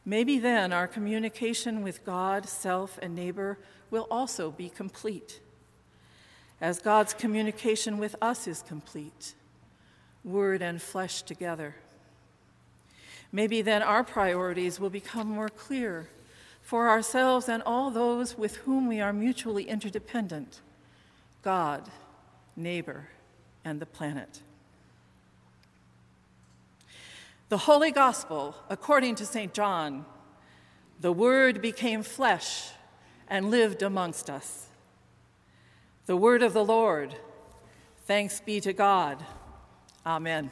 Maybe 0.09 0.39
then 0.39 0.73
our 0.73 0.89
communication 0.89 1.83
with 1.83 2.03
God, 2.03 2.49
self, 2.49 2.99
and 3.03 3.15
neighbor 3.15 3.59
will 3.91 4.07
also 4.11 4.51
be 4.51 4.71
complete 4.71 5.41
as 6.63 6.81
God's 6.81 7.13
communication 7.13 7.99
with 7.99 8.17
us 8.23 8.49
is 8.49 8.63
complete, 8.63 9.35
word 10.25 10.63
and 10.63 10.81
flesh 10.81 11.21
together. 11.21 11.77
Maybe 13.31 13.61
then 13.61 13.83
our 13.83 14.03
priorities 14.03 14.81
will 14.81 14.89
become 14.89 15.29
more 15.29 15.51
clear 15.51 16.09
for 16.63 16.89
ourselves 16.89 17.47
and 17.47 17.63
all 17.67 17.91
those 17.91 18.39
with 18.39 18.57
whom 18.57 18.89
we 18.89 19.03
are 19.03 19.13
mutually 19.13 19.65
interdependent 19.65 20.63
God, 21.43 21.91
neighbor, 22.57 23.09
and 23.63 23.79
the 23.79 23.85
planet. 23.85 24.41
The 27.49 27.59
Holy 27.59 27.91
Gospel, 27.91 28.55
according 28.69 29.15
to 29.17 29.27
St. 29.27 29.55
John, 29.55 30.05
the 31.01 31.13
Word 31.13 31.63
became 31.63 32.03
flesh 32.03 32.71
and 33.27 33.51
lived 33.51 33.83
amongst 33.83 34.29
us. 34.29 34.67
The 36.07 36.17
word 36.17 36.43
of 36.43 36.55
the 36.55 36.65
Lord. 36.65 37.15
Thanks 38.07 38.41
be 38.41 38.61
to 38.61 38.73
God. 38.73 39.23
Amen. 40.07 40.51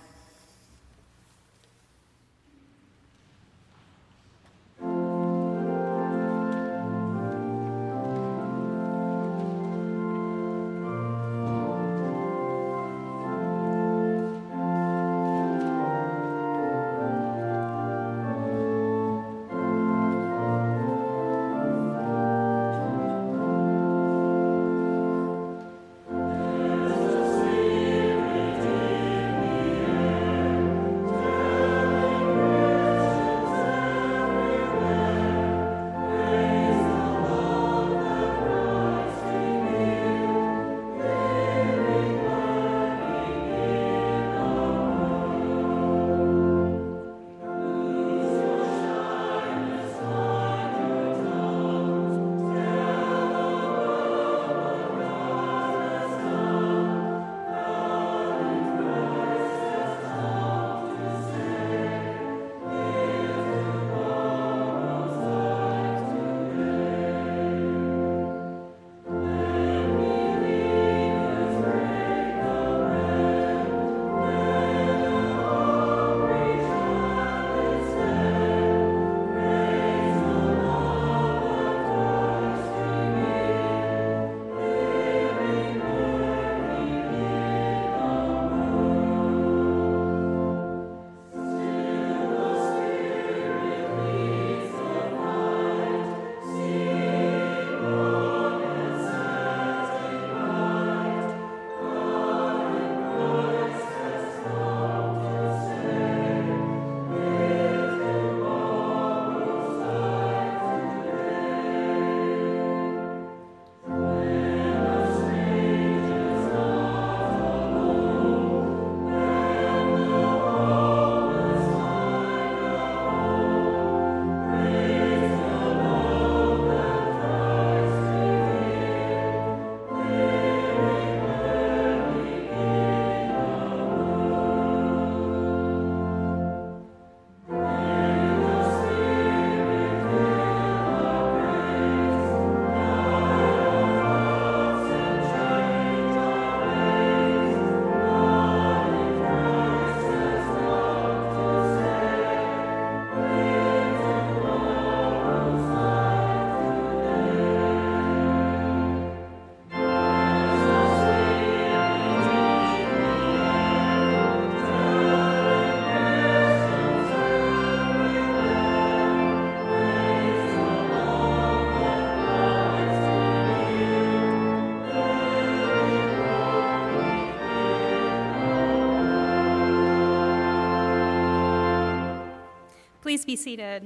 Be 183.27 183.35
seated. 183.35 183.83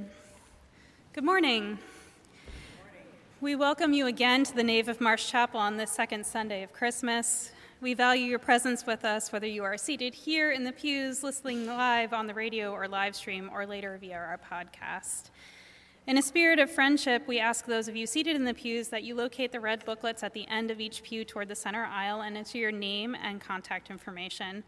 Good 1.13 1.23
morning. 1.23 1.79
We 3.41 3.55
welcome 3.55 3.91
you 3.91 4.05
again 4.05 4.43
to 4.43 4.55
the 4.55 4.61
nave 4.61 4.87
of 4.87 5.01
Marsh 5.01 5.31
Chapel 5.31 5.59
on 5.59 5.77
this 5.77 5.89
second 5.89 6.27
Sunday 6.27 6.61
of 6.61 6.71
Christmas. 6.73 7.51
We 7.81 7.95
value 7.95 8.25
your 8.25 8.37
presence 8.37 8.85
with 8.85 9.03
us, 9.03 9.31
whether 9.31 9.47
you 9.47 9.63
are 9.63 9.77
seated 9.77 10.13
here 10.13 10.51
in 10.51 10.63
the 10.63 10.71
pews, 10.71 11.23
listening 11.23 11.65
live 11.65 12.13
on 12.13 12.27
the 12.27 12.35
radio 12.35 12.71
or 12.71 12.87
live 12.87 13.15
stream, 13.15 13.49
or 13.51 13.65
later 13.65 13.97
via 13.99 14.13
our 14.13 14.39
podcast. 14.51 15.31
In 16.05 16.19
a 16.19 16.21
spirit 16.21 16.59
of 16.59 16.69
friendship, 16.69 17.27
we 17.27 17.39
ask 17.39 17.65
those 17.65 17.87
of 17.87 17.95
you 17.95 18.05
seated 18.05 18.35
in 18.35 18.45
the 18.45 18.53
pews 18.53 18.89
that 18.89 19.01
you 19.01 19.15
locate 19.15 19.51
the 19.51 19.59
red 19.59 19.83
booklets 19.85 20.21
at 20.21 20.35
the 20.35 20.47
end 20.49 20.69
of 20.69 20.79
each 20.79 21.01
pew 21.01 21.25
toward 21.25 21.47
the 21.47 21.55
center 21.55 21.85
aisle 21.85 22.21
and 22.21 22.37
enter 22.37 22.59
your 22.59 22.71
name 22.71 23.15
and 23.15 23.41
contact 23.41 23.89
information. 23.89 24.63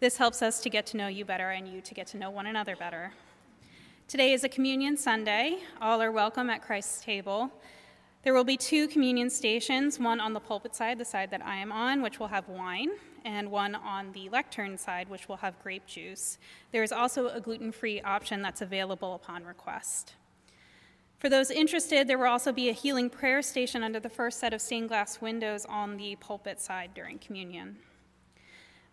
This 0.00 0.18
helps 0.18 0.42
us 0.42 0.60
to 0.60 0.68
get 0.68 0.84
to 0.88 0.98
know 0.98 1.08
you 1.08 1.24
better 1.24 1.48
and 1.48 1.66
you 1.66 1.80
to 1.80 1.94
get 1.94 2.08
to 2.08 2.18
know 2.18 2.28
one 2.28 2.46
another 2.46 2.76
better. 2.76 3.12
Today 4.08 4.32
is 4.32 4.42
a 4.42 4.48
communion 4.48 4.96
Sunday. 4.96 5.58
All 5.82 6.00
are 6.00 6.10
welcome 6.10 6.48
at 6.48 6.62
Christ's 6.62 7.04
table. 7.04 7.52
There 8.22 8.32
will 8.32 8.42
be 8.42 8.56
two 8.56 8.88
communion 8.88 9.28
stations, 9.28 9.98
one 9.98 10.18
on 10.18 10.32
the 10.32 10.40
pulpit 10.40 10.74
side, 10.74 10.96
the 10.96 11.04
side 11.04 11.30
that 11.30 11.44
I 11.44 11.56
am 11.56 11.70
on, 11.70 12.00
which 12.00 12.18
will 12.18 12.28
have 12.28 12.48
wine, 12.48 12.88
and 13.26 13.50
one 13.50 13.74
on 13.74 14.12
the 14.12 14.30
lectern 14.30 14.78
side, 14.78 15.10
which 15.10 15.28
will 15.28 15.36
have 15.36 15.62
grape 15.62 15.86
juice. 15.86 16.38
There 16.72 16.82
is 16.82 16.90
also 16.90 17.28
a 17.28 17.38
gluten 17.38 17.70
free 17.70 18.00
option 18.00 18.40
that's 18.40 18.62
available 18.62 19.14
upon 19.14 19.44
request. 19.44 20.14
For 21.18 21.28
those 21.28 21.50
interested, 21.50 22.08
there 22.08 22.16
will 22.16 22.28
also 22.28 22.50
be 22.50 22.70
a 22.70 22.72
healing 22.72 23.10
prayer 23.10 23.42
station 23.42 23.82
under 23.82 24.00
the 24.00 24.08
first 24.08 24.38
set 24.38 24.54
of 24.54 24.62
stained 24.62 24.88
glass 24.88 25.20
windows 25.20 25.66
on 25.66 25.98
the 25.98 26.16
pulpit 26.16 26.62
side 26.62 26.92
during 26.94 27.18
communion. 27.18 27.76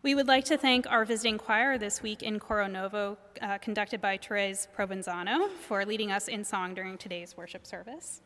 We 0.06 0.14
would 0.14 0.28
like 0.28 0.46
to 0.46 0.58
thank 0.60 0.86
our 0.86 1.04
visiting 1.04 1.40
choir 1.40 1.80
this 1.80 2.04
week 2.04 2.22
in 2.22 2.40
Choro 2.40 2.72
Novo, 2.72 3.18
uh, 3.42 3.58
conducted 3.58 4.02
by 4.02 4.18
Therese 4.18 4.68
Provenzano, 4.78 5.50
for 5.50 5.84
leading 5.84 6.12
us 6.12 6.28
in 6.28 6.44
song 6.44 6.76
during 6.76 6.96
today's 6.96 7.36
worship 7.36 7.66
service. 7.66 8.22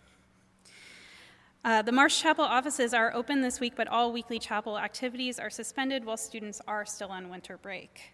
Uh, 1.64 1.82
the 1.82 1.94
Marsh 1.94 2.22
Chapel 2.22 2.44
offices 2.44 2.94
are 2.94 3.14
open 3.14 3.40
this 3.40 3.62
week, 3.62 3.76
but 3.78 3.88
all 3.88 4.12
weekly 4.12 4.40
chapel 4.40 4.78
activities 4.78 5.40
are 5.40 5.50
suspended 5.50 6.04
while 6.04 6.18
students 6.18 6.62
are 6.68 6.86
still 6.86 7.12
on 7.12 7.30
winter 7.30 7.56
break. 7.56 8.12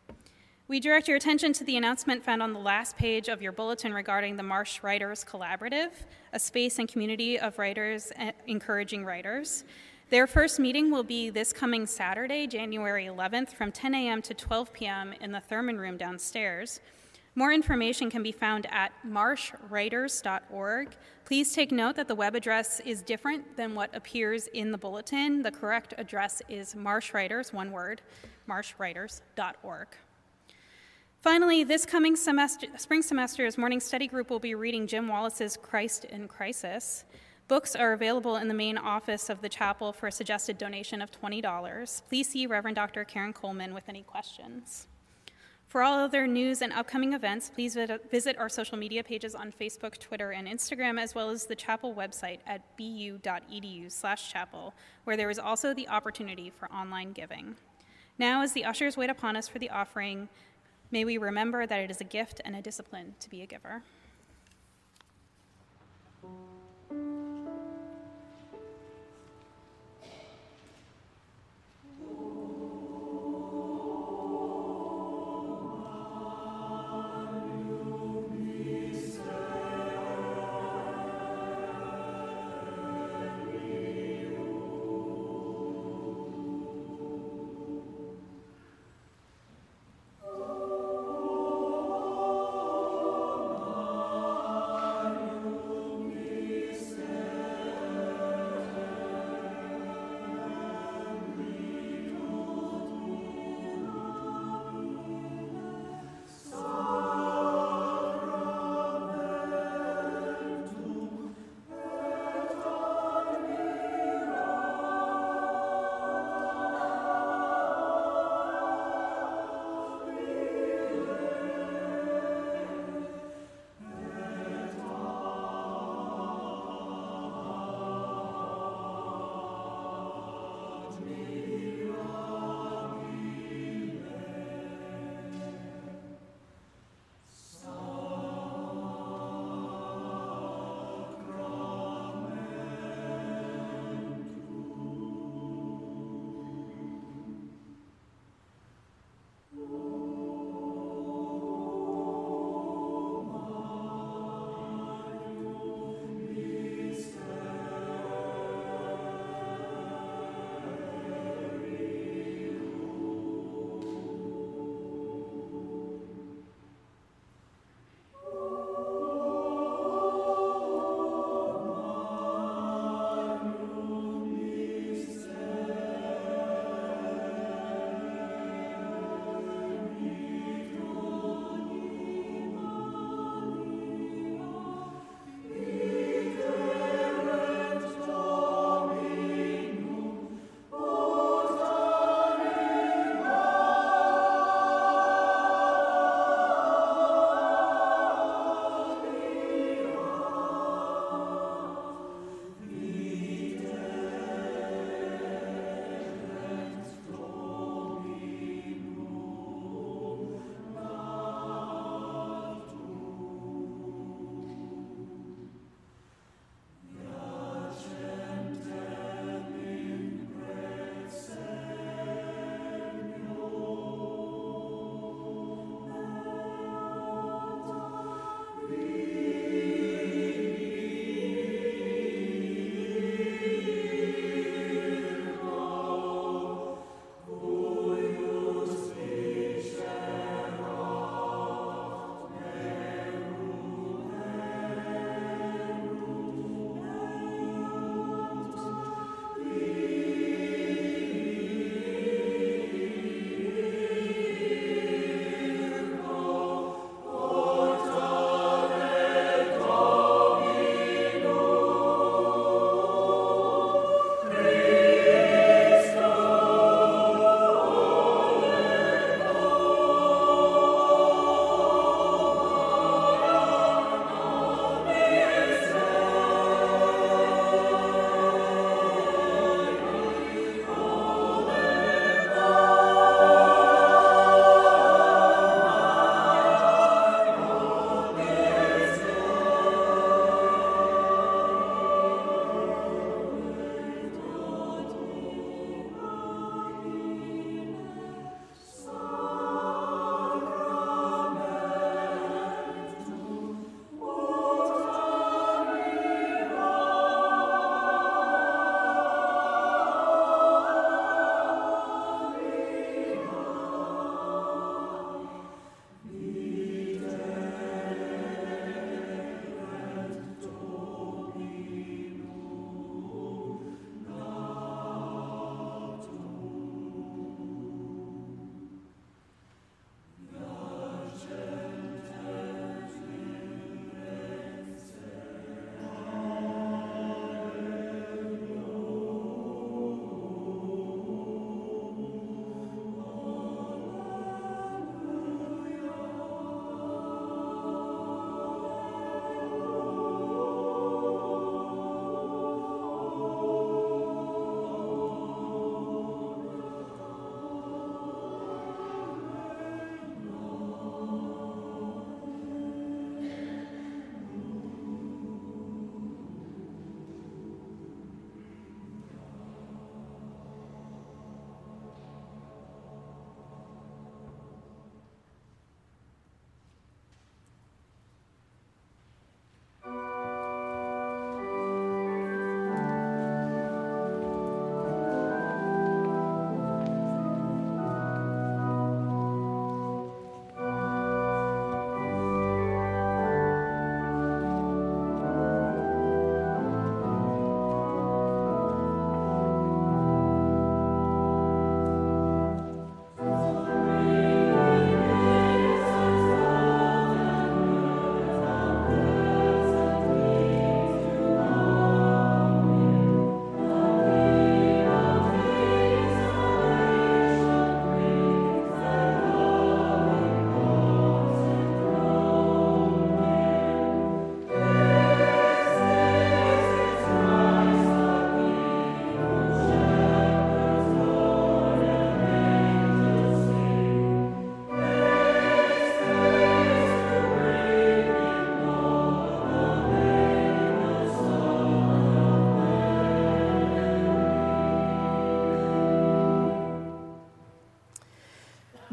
We 0.67 0.79
direct 0.79 1.07
your 1.07 1.17
attention 1.17 1.51
to 1.53 1.63
the 1.63 1.75
announcement 1.75 2.23
found 2.23 2.43
on 2.43 2.53
the 2.53 2.59
last 2.59 2.97
page 2.97 3.29
of 3.29 3.41
your 3.41 3.51
bulletin 3.51 3.95
regarding 3.95 4.35
the 4.35 4.43
Marsh 4.43 4.83
Writers 4.83 5.25
Collaborative, 5.27 5.89
a 6.33 6.39
space 6.39 6.77
and 6.77 6.87
community 6.87 7.39
of 7.39 7.57
writers 7.57 8.11
eh, 8.17 8.31
encouraging 8.45 9.03
writers. 9.03 9.63
Their 10.11 10.27
first 10.27 10.59
meeting 10.59 10.91
will 10.91 11.03
be 11.03 11.31
this 11.31 11.51
coming 11.51 11.87
Saturday, 11.87 12.45
January 12.45 13.05
11th, 13.05 13.53
from 13.53 13.71
10 13.71 13.95
a.m. 13.95 14.21
to 14.21 14.35
12 14.35 14.71
p.m. 14.71 15.15
in 15.19 15.31
the 15.31 15.39
Thurman 15.39 15.79
Room 15.79 15.97
downstairs. 15.97 16.79
More 17.33 17.51
information 17.51 18.11
can 18.11 18.21
be 18.21 18.31
found 18.31 18.67
at 18.71 18.91
marshwriters.org. 19.05 20.89
Please 21.25 21.53
take 21.53 21.71
note 21.71 21.95
that 21.95 22.07
the 22.07 22.13
web 22.13 22.35
address 22.35 22.79
is 22.81 23.01
different 23.01 23.57
than 23.57 23.73
what 23.73 23.89
appears 23.95 24.45
in 24.53 24.71
the 24.71 24.77
bulletin. 24.77 25.41
The 25.41 25.51
correct 25.51 25.95
address 25.97 26.39
is 26.49 26.75
marshwriters, 26.75 27.51
one 27.51 27.71
word, 27.71 28.03
marshwriters.org. 28.47 29.87
Finally, 31.19 31.63
this 31.63 31.83
coming 31.83 32.15
semester, 32.15 32.67
spring 32.77 33.01
semester's 33.01 33.57
morning 33.57 33.79
study 33.79 34.05
group 34.07 34.29
will 34.29 34.37
be 34.39 34.53
reading 34.53 34.85
Jim 34.85 35.07
Wallis's 35.07 35.57
Christ 35.57 36.05
in 36.05 36.27
Crisis. 36.27 37.05
Books 37.47 37.75
are 37.75 37.93
available 37.93 38.37
in 38.37 38.47
the 38.47 38.53
main 38.53 38.77
office 38.77 39.29
of 39.29 39.41
the 39.41 39.49
chapel 39.49 39.93
for 39.93 40.07
a 40.07 40.11
suggested 40.11 40.57
donation 40.57 41.01
of 41.01 41.11
$20. 41.11 42.01
Please 42.09 42.29
see 42.29 42.47
Reverend 42.47 42.75
Dr. 42.75 43.03
Karen 43.03 43.33
Coleman 43.33 43.73
with 43.73 43.87
any 43.87 44.03
questions. 44.03 44.87
For 45.67 45.83
all 45.83 45.99
other 45.99 46.25
news 46.25 46.61
and 46.61 46.73
upcoming 46.73 47.13
events, 47.13 47.51
please 47.53 47.75
visit 47.75 48.37
our 48.37 48.49
social 48.49 48.77
media 48.77 49.03
pages 49.03 49.35
on 49.35 49.51
Facebook, 49.51 49.97
Twitter, 49.99 50.31
and 50.31 50.47
Instagram, 50.47 50.99
as 50.99 51.13
well 51.13 51.29
as 51.29 51.45
the 51.45 51.55
chapel 51.55 51.93
website 51.93 52.39
at 52.47 52.77
bu.edu/chapel, 52.77 54.73
where 55.03 55.17
there 55.17 55.29
is 55.29 55.39
also 55.39 55.73
the 55.73 55.87
opportunity 55.87 56.49
for 56.49 56.71
online 56.71 57.11
giving. 57.11 57.55
Now, 58.17 58.41
as 58.41 58.53
the 58.53 58.65
ushers 58.65 58.97
wait 58.97 59.09
upon 59.09 59.35
us 59.35 59.47
for 59.47 59.59
the 59.59 59.69
offering, 59.69 60.29
May 60.91 61.03
we 61.03 61.17
remember 61.17 61.65
that 61.65 61.81
it 61.81 61.89
is 61.89 61.99
a 61.99 62.05
gift 62.05 62.41
and 62.45 62.55
a 62.55 62.61
discipline 62.61 63.15
to 63.19 63.29
be 63.29 63.41
a 63.41 63.45
giver. 63.45 63.81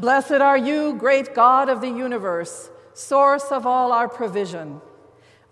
Blessed 0.03 0.32
are 0.32 0.59
you, 0.59 0.94
great 0.94 1.32
God 1.32 1.68
of 1.68 1.80
the 1.80 1.88
universe, 1.88 2.70
source 2.92 3.53
of 3.53 3.66
all 3.66 3.92
our 3.92 4.09
provision. 4.09 4.80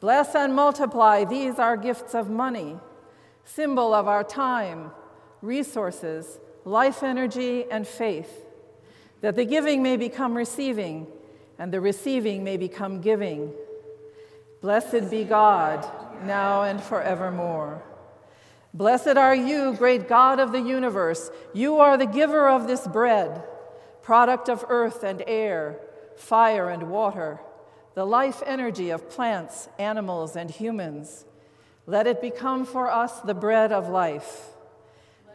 Bless 0.00 0.34
and 0.34 0.56
multiply 0.56 1.22
these 1.22 1.60
our 1.60 1.76
gifts 1.76 2.16
of 2.16 2.28
money, 2.28 2.76
symbol 3.44 3.94
of 3.94 4.08
our 4.08 4.24
time, 4.24 4.90
resources, 5.40 6.40
life 6.64 7.04
energy, 7.04 7.64
and 7.70 7.86
faith, 7.86 8.44
that 9.20 9.36
the 9.36 9.44
giving 9.44 9.84
may 9.84 9.96
become 9.96 10.36
receiving 10.36 11.06
and 11.56 11.72
the 11.72 11.80
receiving 11.80 12.42
may 12.42 12.56
become 12.56 13.00
giving. 13.00 13.52
Blessed 14.62 15.12
be 15.12 15.22
God, 15.22 15.88
now 16.24 16.62
and 16.62 16.82
forevermore. 16.82 17.84
Blessed 18.74 19.16
are 19.16 19.36
you, 19.36 19.74
great 19.74 20.08
God 20.08 20.40
of 20.40 20.50
the 20.50 20.60
universe. 20.60 21.30
You 21.54 21.78
are 21.78 21.96
the 21.96 22.04
giver 22.04 22.48
of 22.48 22.66
this 22.66 22.84
bread, 22.88 23.44
product 24.02 24.48
of 24.48 24.64
earth 24.68 25.02
and 25.02 25.22
air, 25.26 25.78
fire 26.16 26.68
and 26.68 26.90
water, 26.90 27.40
the 27.94 28.04
life 28.04 28.42
energy 28.46 28.90
of 28.90 29.10
plants, 29.10 29.68
animals, 29.78 30.36
and 30.36 30.50
humans. 30.50 31.24
Let 31.86 32.06
it 32.06 32.20
become 32.20 32.64
for 32.64 32.90
us 32.90 33.20
the 33.20 33.34
bread 33.34 33.72
of 33.72 33.88
life. 33.88 34.46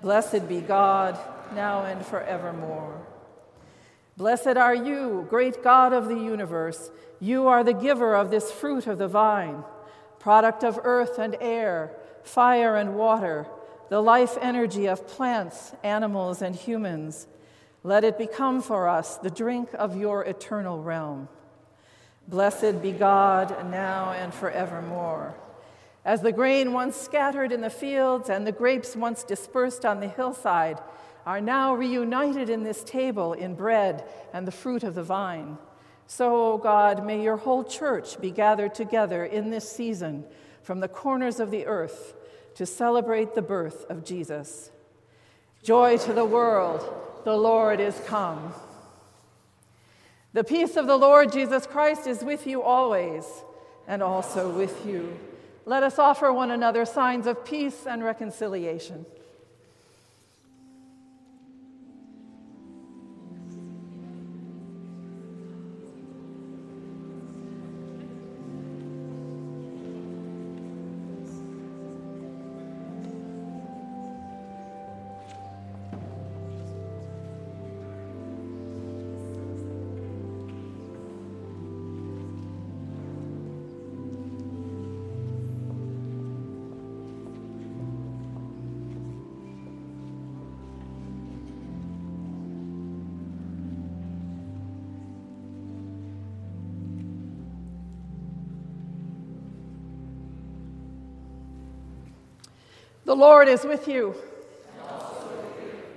Blessed 0.01 0.47
be 0.47 0.61
God, 0.61 1.17
now 1.53 1.85
and 1.85 2.05
forevermore. 2.05 3.05
Blessed 4.17 4.57
are 4.57 4.75
you, 4.75 5.25
great 5.29 5.63
God 5.63 5.91
of 5.91 6.07
the 6.07 6.17
universe. 6.17 6.91
You 7.19 7.47
are 7.47 7.63
the 7.63 7.73
giver 7.73 8.15
of 8.15 8.31
this 8.31 8.51
fruit 8.51 8.87
of 8.87 8.97
the 8.97 9.07
vine, 9.07 9.63
product 10.19 10.63
of 10.63 10.79
earth 10.83 11.19
and 11.19 11.35
air 11.41 11.91
fire 12.25 12.75
and 12.75 12.95
water, 12.95 13.45
the 13.89 14.01
life 14.01 14.37
energy 14.41 14.87
of 14.87 15.07
plants, 15.07 15.73
animals, 15.83 16.41
and 16.41 16.55
humans. 16.55 17.27
Let 17.85 18.03
it 18.03 18.17
become 18.17 18.63
for 18.63 18.87
us 18.87 19.17
the 19.17 19.29
drink 19.29 19.69
of 19.75 19.95
your 19.95 20.23
eternal 20.23 20.81
realm. 20.81 21.29
Blessed 22.27 22.81
be 22.81 22.91
God 22.91 23.69
now 23.69 24.11
and 24.13 24.33
forevermore. 24.33 25.35
As 26.03 26.23
the 26.23 26.31
grain 26.31 26.73
once 26.73 26.95
scattered 26.95 27.51
in 27.51 27.61
the 27.61 27.69
fields 27.69 28.27
and 28.27 28.47
the 28.47 28.51
grapes 28.51 28.95
once 28.95 29.23
dispersed 29.23 29.85
on 29.85 29.99
the 29.99 30.07
hillside 30.07 30.79
are 31.27 31.39
now 31.39 31.75
reunited 31.75 32.49
in 32.49 32.63
this 32.63 32.83
table 32.83 33.33
in 33.33 33.53
bread 33.53 34.03
and 34.33 34.47
the 34.47 34.51
fruit 34.51 34.81
of 34.81 34.95
the 34.95 35.03
vine, 35.03 35.59
so, 36.07 36.53
O 36.53 36.57
God, 36.57 37.05
may 37.05 37.21
your 37.21 37.37
whole 37.37 37.63
church 37.63 38.19
be 38.19 38.31
gathered 38.31 38.73
together 38.73 39.25
in 39.25 39.51
this 39.51 39.71
season 39.71 40.25
from 40.63 40.79
the 40.79 40.87
corners 40.87 41.39
of 41.39 41.51
the 41.51 41.67
earth 41.67 42.15
to 42.55 42.65
celebrate 42.65 43.35
the 43.35 43.43
birth 43.43 43.85
of 43.91 44.03
Jesus. 44.03 44.71
Joy 45.61 45.97
to 45.99 46.13
the 46.13 46.25
world, 46.25 47.05
the 47.25 47.35
Lord 47.35 47.81
is 47.81 47.99
come. 48.05 48.53
The 50.33 50.43
peace 50.43 50.77
of 50.77 50.87
the 50.87 50.95
Lord 50.95 51.31
Jesus 51.31 51.65
Christ 51.65 52.07
is 52.07 52.23
with 52.23 52.45
you 52.45 52.61
always, 52.61 53.25
and 53.87 54.03
also 54.03 54.49
with 54.49 54.85
you. 54.85 55.17
Let 55.65 55.81
us 55.81 55.97
offer 55.97 56.31
one 56.31 56.51
another 56.51 56.85
signs 56.85 57.25
of 57.25 57.43
peace 57.43 57.87
and 57.87 58.03
reconciliation. 58.03 59.05
The 103.15 103.21
Lord 103.21 103.47
is 103.47 103.63
with 103.63 103.87
you. 103.87 104.13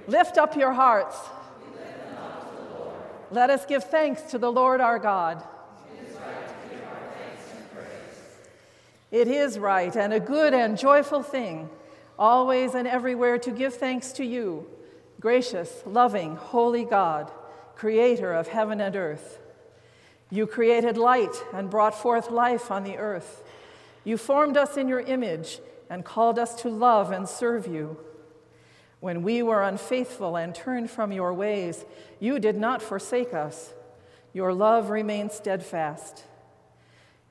Lift 0.06 0.38
up 0.38 0.54
your 0.54 0.72
hearts. 0.72 1.16
Let 3.32 3.50
us 3.50 3.66
give 3.66 3.82
thanks 3.82 4.22
to 4.30 4.38
the 4.38 4.52
Lord 4.52 4.80
our 4.80 5.00
God. 5.00 5.42
It 9.10 9.26
is 9.26 9.58
right 9.58 9.96
and 9.96 10.12
a 10.12 10.20
good 10.20 10.54
and 10.54 10.78
joyful 10.78 11.24
thing, 11.24 11.68
always 12.16 12.76
and 12.76 12.86
everywhere 12.86 13.36
to 13.38 13.50
give 13.50 13.74
thanks 13.74 14.12
to 14.12 14.24
you, 14.24 14.68
gracious, 15.18 15.82
loving, 15.84 16.36
holy 16.36 16.84
God, 16.84 17.32
creator 17.74 18.32
of 18.32 18.46
heaven 18.46 18.80
and 18.80 18.94
earth. 18.94 19.40
You 20.30 20.46
created 20.46 20.96
light 20.96 21.34
and 21.52 21.68
brought 21.68 21.96
forth 21.96 22.30
life 22.30 22.70
on 22.70 22.84
the 22.84 22.96
earth. 22.96 23.42
You 24.04 24.16
formed 24.16 24.56
us 24.56 24.76
in 24.76 24.86
your 24.86 25.00
image 25.00 25.58
and 25.90 26.04
called 26.04 26.38
us 26.38 26.54
to 26.62 26.68
love 26.68 27.10
and 27.10 27.28
serve 27.28 27.66
you. 27.66 27.98
When 29.00 29.22
we 29.22 29.42
were 29.42 29.62
unfaithful 29.62 30.36
and 30.36 30.54
turned 30.54 30.90
from 30.90 31.12
your 31.12 31.32
ways, 31.32 31.84
you 32.18 32.38
did 32.38 32.56
not 32.56 32.82
forsake 32.82 33.32
us. 33.32 33.72
Your 34.32 34.52
love 34.52 34.90
remained 34.90 35.32
steadfast. 35.32 36.24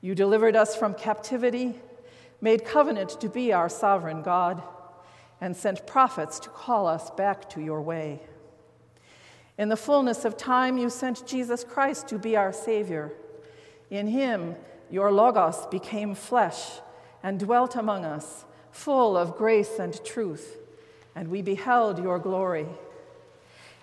You 0.00 0.14
delivered 0.14 0.56
us 0.56 0.74
from 0.74 0.94
captivity, 0.94 1.80
made 2.40 2.64
covenant 2.64 3.20
to 3.20 3.28
be 3.28 3.52
our 3.52 3.68
sovereign 3.68 4.22
God, 4.22 4.62
and 5.40 5.56
sent 5.56 5.86
prophets 5.86 6.40
to 6.40 6.48
call 6.48 6.86
us 6.86 7.10
back 7.10 7.48
to 7.50 7.60
your 7.60 7.82
way. 7.82 8.20
In 9.58 9.68
the 9.68 9.76
fullness 9.76 10.24
of 10.24 10.36
time, 10.36 10.78
you 10.78 10.88
sent 10.88 11.26
Jesus 11.26 11.64
Christ 11.64 12.08
to 12.08 12.18
be 12.18 12.36
our 12.36 12.52
Savior. 12.52 13.12
In 13.90 14.06
him, 14.06 14.56
your 14.90 15.12
Logos 15.12 15.66
became 15.66 16.14
flesh 16.14 16.80
and 17.22 17.38
dwelt 17.38 17.74
among 17.74 18.04
us 18.04 18.44
full 18.78 19.16
of 19.16 19.36
grace 19.36 19.80
and 19.80 20.04
truth, 20.04 20.56
and 21.16 21.28
we 21.28 21.42
beheld 21.42 22.00
your 22.00 22.18
glory. 22.20 22.66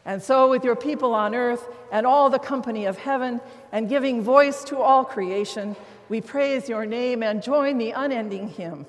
And 0.06 0.24
so, 0.24 0.50
with 0.50 0.64
your 0.64 0.76
people 0.76 1.14
on 1.14 1.36
earth 1.36 1.68
and 1.92 2.06
all 2.06 2.30
the 2.30 2.40
company 2.40 2.86
of 2.86 2.98
heaven, 2.98 3.42
and 3.74 3.90
giving 3.90 4.22
voice 4.22 4.64
to 4.66 4.78
all 4.78 5.04
creation, 5.04 5.76
we 6.08 6.22
praise 6.22 6.70
your 6.70 6.86
name 6.86 7.24
and 7.24 7.44
join 7.44 7.78
the 7.78 7.92
unending 7.92 8.48
hymn. 8.48 8.86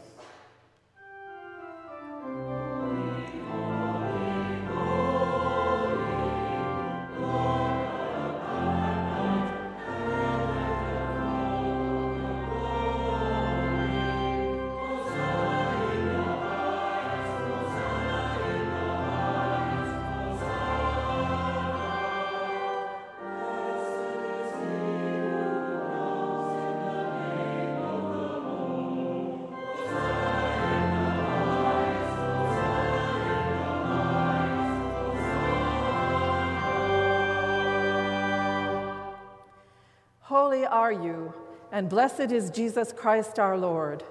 Are 40.66 40.92
you, 40.92 41.32
and 41.72 41.88
blessed 41.88 42.32
is 42.32 42.50
Jesus 42.50 42.92
Christ 42.92 43.38
our 43.38 43.56
Lord. 43.56 44.02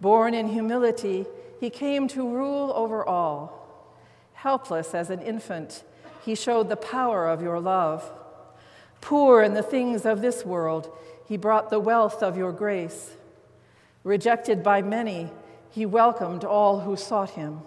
Born 0.00 0.34
in 0.34 0.48
humility, 0.48 1.26
he 1.60 1.70
came 1.70 2.08
to 2.08 2.28
rule 2.28 2.72
over 2.74 3.04
all. 3.04 3.92
Helpless 4.34 4.94
as 4.94 5.10
an 5.10 5.20
infant, 5.20 5.82
he 6.24 6.34
showed 6.34 6.68
the 6.68 6.76
power 6.76 7.28
of 7.28 7.42
your 7.42 7.60
love. 7.60 8.12
Poor 9.00 9.42
in 9.42 9.54
the 9.54 9.62
things 9.62 10.04
of 10.04 10.20
this 10.20 10.44
world, 10.44 10.90
he 11.26 11.36
brought 11.36 11.70
the 11.70 11.80
wealth 11.80 12.22
of 12.22 12.36
your 12.36 12.52
grace. 12.52 13.12
Rejected 14.04 14.62
by 14.62 14.82
many, 14.82 15.30
he 15.70 15.86
welcomed 15.86 16.44
all 16.44 16.80
who 16.80 16.96
sought 16.96 17.30
him. 17.30 17.60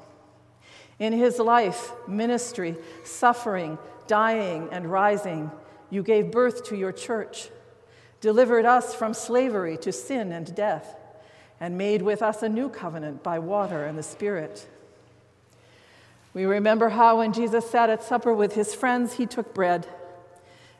In 1.00 1.14
his 1.14 1.40
life, 1.40 1.92
ministry, 2.08 2.76
suffering, 3.04 3.78
dying, 4.08 4.70
and 4.72 4.92
rising, 4.92 5.52
you 5.90 6.04
gave 6.04 6.32
birth 6.32 6.66
to 6.66 6.76
your 6.76 6.92
church 6.92 7.50
delivered 8.22 8.66
us 8.66 8.94
from 8.94 9.14
slavery 9.14 9.78
to 9.78 9.92
sin 9.92 10.32
and 10.32 10.54
death, 10.56 10.96
and 11.60 11.78
made 11.78 12.02
with 12.02 12.22
us 12.22 12.42
a 12.42 12.50
new 12.50 12.70
covenant 12.70 13.24
by 13.24 13.40
water 13.40 13.86
and 13.86 13.98
the 13.98 14.04
Spirit. 14.04 14.68
We 16.34 16.46
remember 16.46 16.90
how 16.90 17.18
when 17.18 17.34
Jesus 17.34 17.70
sat 17.70 17.90
at 17.90 18.04
supper 18.04 18.34
with 18.34 18.54
his 18.54 18.74
friends, 18.74 19.14
he 19.14 19.26
took 19.26 19.54
bread. 19.54 19.88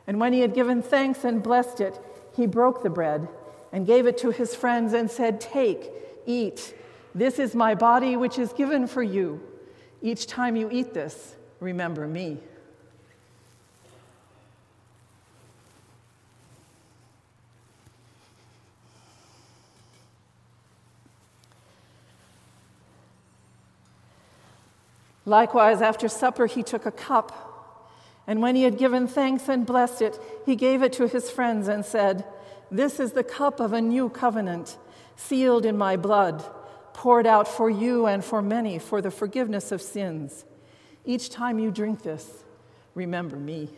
And 0.06 0.20
when 0.20 0.32
he 0.32 0.40
had 0.40 0.54
given 0.54 0.82
thanks 0.82 1.24
and 1.24 1.42
blessed 1.42 1.80
it, 1.80 1.98
he 2.36 2.46
broke 2.46 2.82
the 2.82 2.90
bread 2.90 3.28
and 3.72 3.86
gave 3.86 4.06
it 4.06 4.18
to 4.18 4.30
his 4.30 4.54
friends 4.54 4.92
and 4.92 5.10
said, 5.10 5.40
Take, 5.40 5.90
eat. 6.26 6.74
This 7.14 7.38
is 7.38 7.54
my 7.54 7.74
body, 7.74 8.16
which 8.16 8.38
is 8.38 8.52
given 8.52 8.86
for 8.86 9.02
you. 9.02 9.40
Each 10.02 10.26
time 10.26 10.56
you 10.56 10.68
eat 10.70 10.94
this, 10.94 11.36
remember 11.58 12.06
me. 12.06 12.38
Likewise, 25.24 25.82
after 25.82 26.08
supper, 26.08 26.46
he 26.46 26.62
took 26.62 26.86
a 26.86 26.92
cup. 26.92 27.46
And 28.26 28.40
when 28.40 28.54
he 28.54 28.62
had 28.62 28.78
given 28.78 29.06
thanks 29.06 29.48
and 29.48 29.66
blessed 29.66 30.02
it, 30.02 30.18
he 30.46 30.56
gave 30.56 30.82
it 30.82 30.92
to 30.94 31.08
his 31.08 31.30
friends 31.30 31.68
and 31.68 31.84
said, 31.84 32.24
This 32.70 33.00
is 33.00 33.12
the 33.12 33.24
cup 33.24 33.60
of 33.60 33.72
a 33.72 33.80
new 33.80 34.08
covenant, 34.08 34.78
sealed 35.16 35.66
in 35.66 35.76
my 35.76 35.96
blood, 35.96 36.44
poured 36.92 37.26
out 37.26 37.48
for 37.48 37.68
you 37.68 38.06
and 38.06 38.24
for 38.24 38.40
many 38.40 38.78
for 38.78 39.02
the 39.02 39.10
forgiveness 39.10 39.72
of 39.72 39.82
sins. 39.82 40.44
Each 41.04 41.30
time 41.30 41.58
you 41.58 41.70
drink 41.70 42.02
this, 42.02 42.44
remember 42.94 43.36
me. 43.36 43.70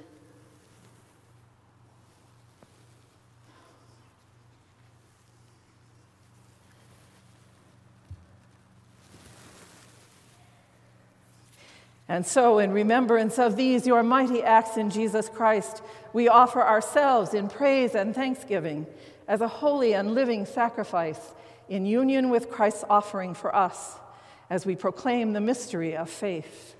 And 12.12 12.26
so, 12.26 12.58
in 12.58 12.72
remembrance 12.72 13.38
of 13.38 13.56
these, 13.56 13.86
your 13.86 14.02
mighty 14.02 14.42
acts 14.42 14.76
in 14.76 14.90
Jesus 14.90 15.30
Christ, 15.30 15.80
we 16.12 16.28
offer 16.28 16.62
ourselves 16.62 17.32
in 17.32 17.48
praise 17.48 17.94
and 17.94 18.14
thanksgiving 18.14 18.86
as 19.26 19.40
a 19.40 19.48
holy 19.48 19.94
and 19.94 20.12
living 20.12 20.44
sacrifice 20.44 21.32
in 21.70 21.86
union 21.86 22.28
with 22.28 22.50
Christ's 22.50 22.84
offering 22.90 23.32
for 23.32 23.56
us 23.56 23.96
as 24.50 24.66
we 24.66 24.76
proclaim 24.76 25.32
the 25.32 25.40
mystery 25.40 25.96
of 25.96 26.10
faith. 26.10 26.76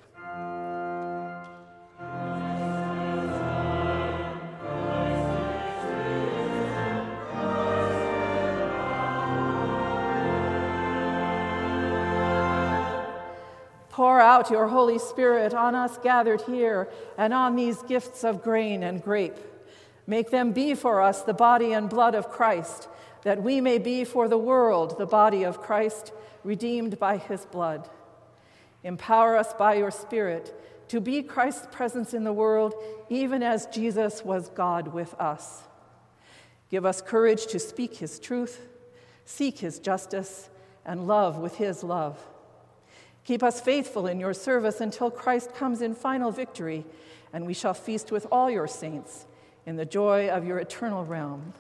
Pour 13.93 14.19
out 14.19 14.51
your 14.51 14.69
Holy 14.69 14.99
Spirit 14.99 15.53
on 15.53 15.75
us 15.75 15.99
gathered 15.99 16.41
here 16.41 16.89
and 17.19 17.35
on 17.35 17.57
these 17.57 17.83
gifts 17.83 18.25
of 18.25 18.43
grain 18.43 18.83
and 18.83 19.03
grape. 19.03 19.37
Make 20.07 20.31
them 20.31 20.53
be 20.53 20.75
for 20.75 21.03
us 21.03 21.21
the 21.21 21.35
body 21.35 21.75
and 21.75 21.91
blood 21.91 22.15
of 22.15 22.31
Christ, 22.31 22.89
that 23.21 23.43
we 23.43 23.61
may 23.61 23.77
be 23.77 24.05
for 24.05 24.29
the 24.29 24.39
world 24.39 24.97
the 24.97 25.05
body 25.05 25.43
of 25.45 25.61
Christ, 25.61 26.11
redeemed 26.43 26.99
by 26.99 27.19
his 27.19 27.45
blood. 27.45 27.87
Empower 28.83 29.37
us 29.37 29.53
by 29.53 29.75
your 29.75 29.91
Spirit 29.91 30.59
to 30.89 30.99
be 30.99 31.23
Christ's 31.23 31.69
presence 31.71 32.15
in 32.15 32.25
the 32.25 32.33
world, 32.33 32.75
even 33.11 33.43
as 33.43 33.67
Jesus 33.67 34.25
was 34.25 34.49
God 34.49 34.89
with 34.89 35.13
us. 35.21 35.65
Give 36.71 36.87
us 36.87 37.03
courage 37.03 37.45
to 37.49 37.59
speak 37.59 37.97
his 37.97 38.19
truth, 38.19 38.67
seek 39.27 39.59
his 39.59 39.79
justice, 39.79 40.49
and 40.83 41.07
love 41.07 41.37
with 41.37 41.57
his 41.57 41.85
love. 41.85 42.19
Keep 43.25 43.43
us 43.43 43.61
faithful 43.61 44.07
in 44.07 44.19
your 44.19 44.35
service 44.35 44.81
until 44.81 45.11
Christ 45.11 45.55
comes 45.55 45.81
in 45.81 45.95
final 45.95 46.31
victory, 46.31 46.85
and 47.33 47.47
we 47.47 47.55
shall 47.55 47.75
feast 47.75 48.11
with 48.11 48.27
all 48.33 48.51
your 48.51 48.67
saints 48.67 49.27
in 49.65 49.77
the 49.77 49.85
joy 49.85 50.29
of 50.29 50.45
your 50.45 50.59
eternal 50.59 51.05
realm. 51.05 51.53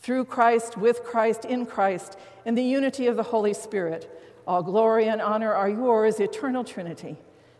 Through 0.00 0.26
Christ, 0.26 0.76
with 0.76 1.02
Christ, 1.02 1.44
in 1.44 1.64
Christ, 1.64 2.18
in 2.44 2.54
the 2.54 2.62
unity 2.62 3.06
of 3.06 3.16
the 3.16 3.22
Holy 3.22 3.54
Spirit, 3.54 4.10
all 4.46 4.62
glory 4.62 5.08
and 5.08 5.20
honor 5.20 5.52
are 5.52 5.68
yours, 5.68 6.20
eternal 6.20 6.62
Trinity, 6.62 7.16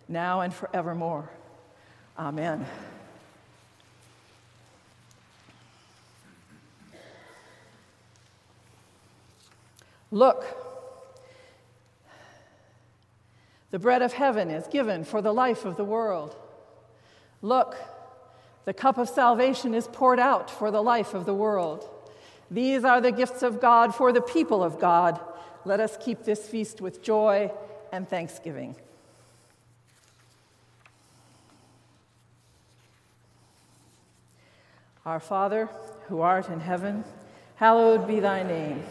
now 0.08 0.42
and 0.42 0.52
forevermore. 0.52 1.30
Amen. 2.18 2.66
Look, 10.12 10.65
The 13.76 13.80
bread 13.80 14.00
of 14.00 14.14
heaven 14.14 14.50
is 14.50 14.66
given 14.68 15.04
for 15.04 15.20
the 15.20 15.34
life 15.34 15.66
of 15.66 15.76
the 15.76 15.84
world. 15.84 16.34
Look, 17.42 17.76
the 18.64 18.72
cup 18.72 18.96
of 18.96 19.06
salvation 19.06 19.74
is 19.74 19.86
poured 19.86 20.18
out 20.18 20.50
for 20.50 20.70
the 20.70 20.82
life 20.82 21.12
of 21.12 21.26
the 21.26 21.34
world. 21.34 21.86
These 22.50 22.84
are 22.84 23.02
the 23.02 23.12
gifts 23.12 23.42
of 23.42 23.60
God 23.60 23.94
for 23.94 24.14
the 24.14 24.22
people 24.22 24.64
of 24.64 24.80
God. 24.80 25.20
Let 25.66 25.78
us 25.78 25.98
keep 26.00 26.24
this 26.24 26.48
feast 26.48 26.80
with 26.80 27.02
joy 27.02 27.52
and 27.92 28.08
thanksgiving. 28.08 28.76
Our 35.04 35.20
Father, 35.20 35.68
who 36.08 36.22
art 36.22 36.48
in 36.48 36.60
heaven, 36.60 37.04
hallowed 37.56 38.08
be 38.08 38.20
thy 38.20 38.42
name. 38.42 38.84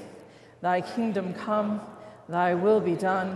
Thy 0.61 0.81
kingdom 0.81 1.33
come, 1.33 1.81
thy 2.29 2.53
will 2.53 2.81
be 2.81 2.93
done 2.93 3.35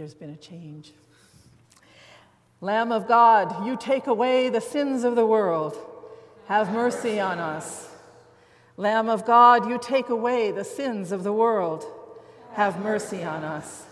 There's 0.00 0.14
been 0.14 0.30
a 0.30 0.36
change. 0.36 0.94
Lamb 2.62 2.90
of 2.90 3.06
God, 3.06 3.66
you 3.66 3.76
take 3.76 4.06
away 4.06 4.48
the 4.48 4.58
sins 4.58 5.04
of 5.04 5.14
the 5.14 5.26
world. 5.26 5.76
Have 6.46 6.72
mercy 6.72 7.20
on 7.20 7.38
us. 7.38 7.86
Lamb 8.78 9.10
of 9.10 9.26
God, 9.26 9.68
you 9.68 9.78
take 9.78 10.08
away 10.08 10.52
the 10.52 10.64
sins 10.64 11.12
of 11.12 11.22
the 11.22 11.34
world. 11.34 11.84
Have 12.54 12.82
mercy 12.82 13.22
on 13.22 13.44
us. 13.44 13.84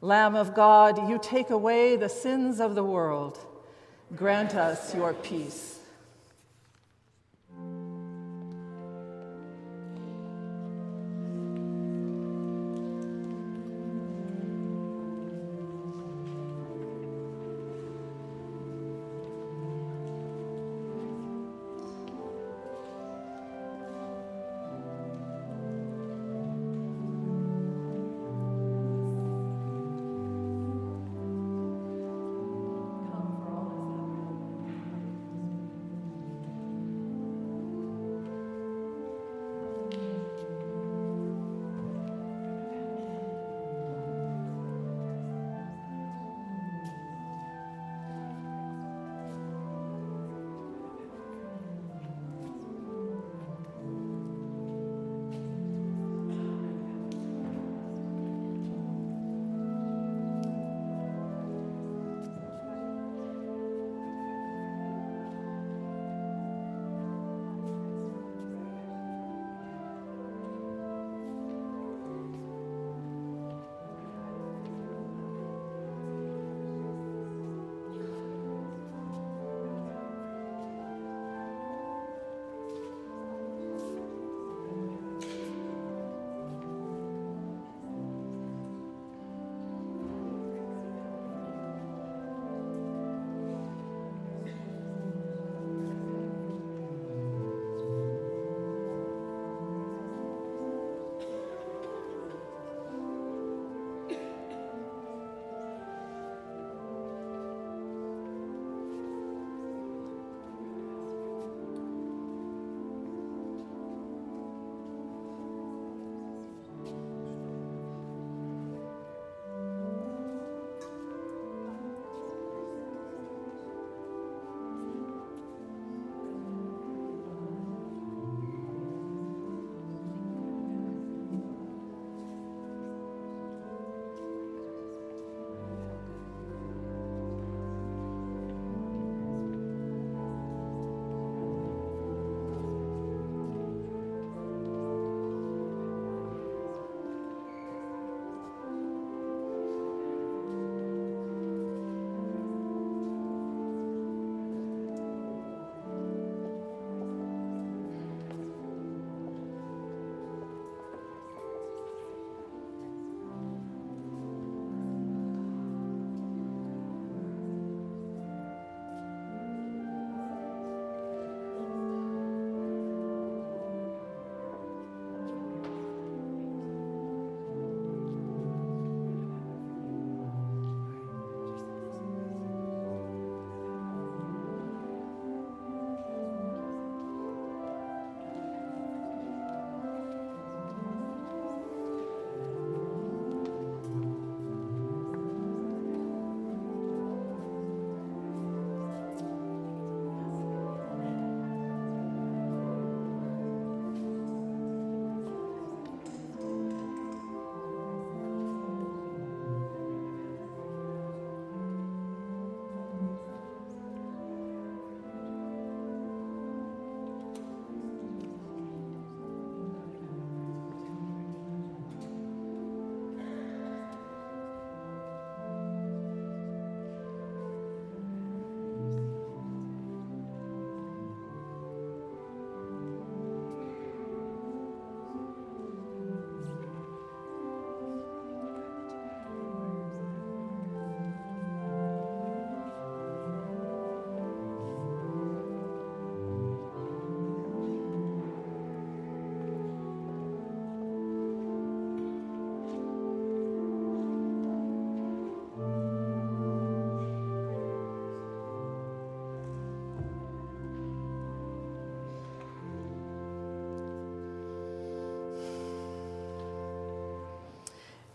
Lamb 0.00 0.36
of 0.36 0.54
God, 0.54 1.08
you 1.10 1.18
take 1.20 1.50
away 1.50 1.96
the 1.96 2.08
sins 2.08 2.60
of 2.60 2.76
the 2.76 2.84
world. 2.84 3.36
Grant 4.14 4.54
us 4.54 4.94
your 4.94 5.12
peace. 5.12 5.79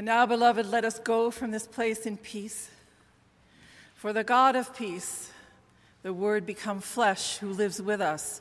And 0.00 0.06
now, 0.06 0.24
beloved, 0.24 0.64
let 0.64 0.86
us 0.86 0.98
go 0.98 1.30
from 1.30 1.50
this 1.50 1.66
place 1.66 2.06
in 2.06 2.16
peace. 2.16 2.70
For 3.94 4.14
the 4.14 4.24
God 4.24 4.56
of 4.56 4.74
peace, 4.74 5.30
the 6.02 6.14
Word 6.14 6.46
become 6.46 6.80
flesh, 6.80 7.36
who 7.36 7.52
lives 7.52 7.82
with 7.82 8.00
us, 8.00 8.40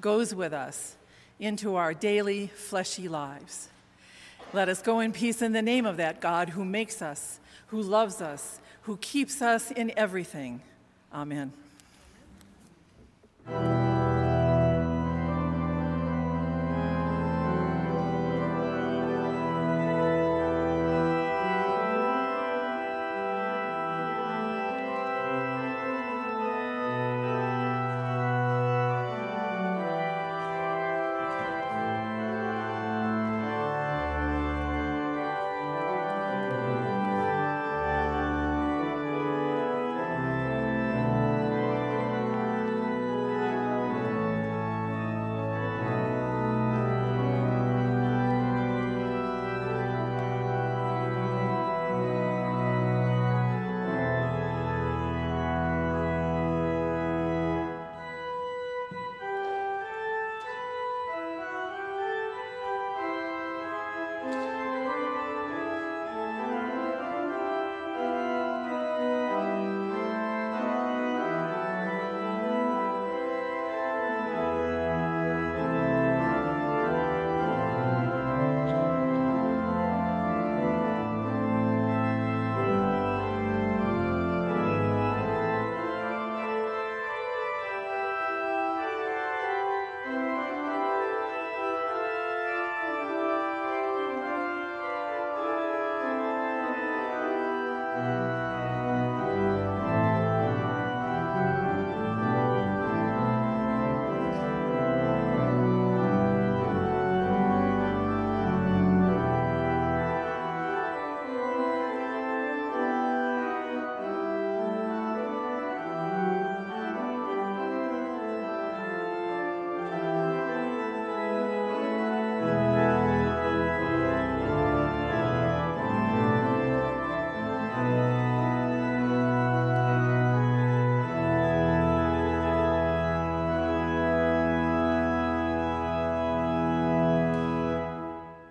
goes 0.00 0.34
with 0.34 0.52
us 0.52 0.96
into 1.38 1.76
our 1.76 1.94
daily 1.94 2.48
fleshy 2.48 3.06
lives. 3.06 3.68
Let 4.52 4.68
us 4.68 4.82
go 4.82 4.98
in 4.98 5.12
peace 5.12 5.40
in 5.40 5.52
the 5.52 5.62
name 5.62 5.86
of 5.86 5.98
that 5.98 6.20
God 6.20 6.48
who 6.48 6.64
makes 6.64 7.00
us, 7.00 7.38
who 7.68 7.80
loves 7.80 8.20
us, 8.20 8.58
who 8.82 8.96
keeps 8.96 9.40
us 9.40 9.70
in 9.70 9.92
everything. 9.96 10.62
Amen. 11.14 11.52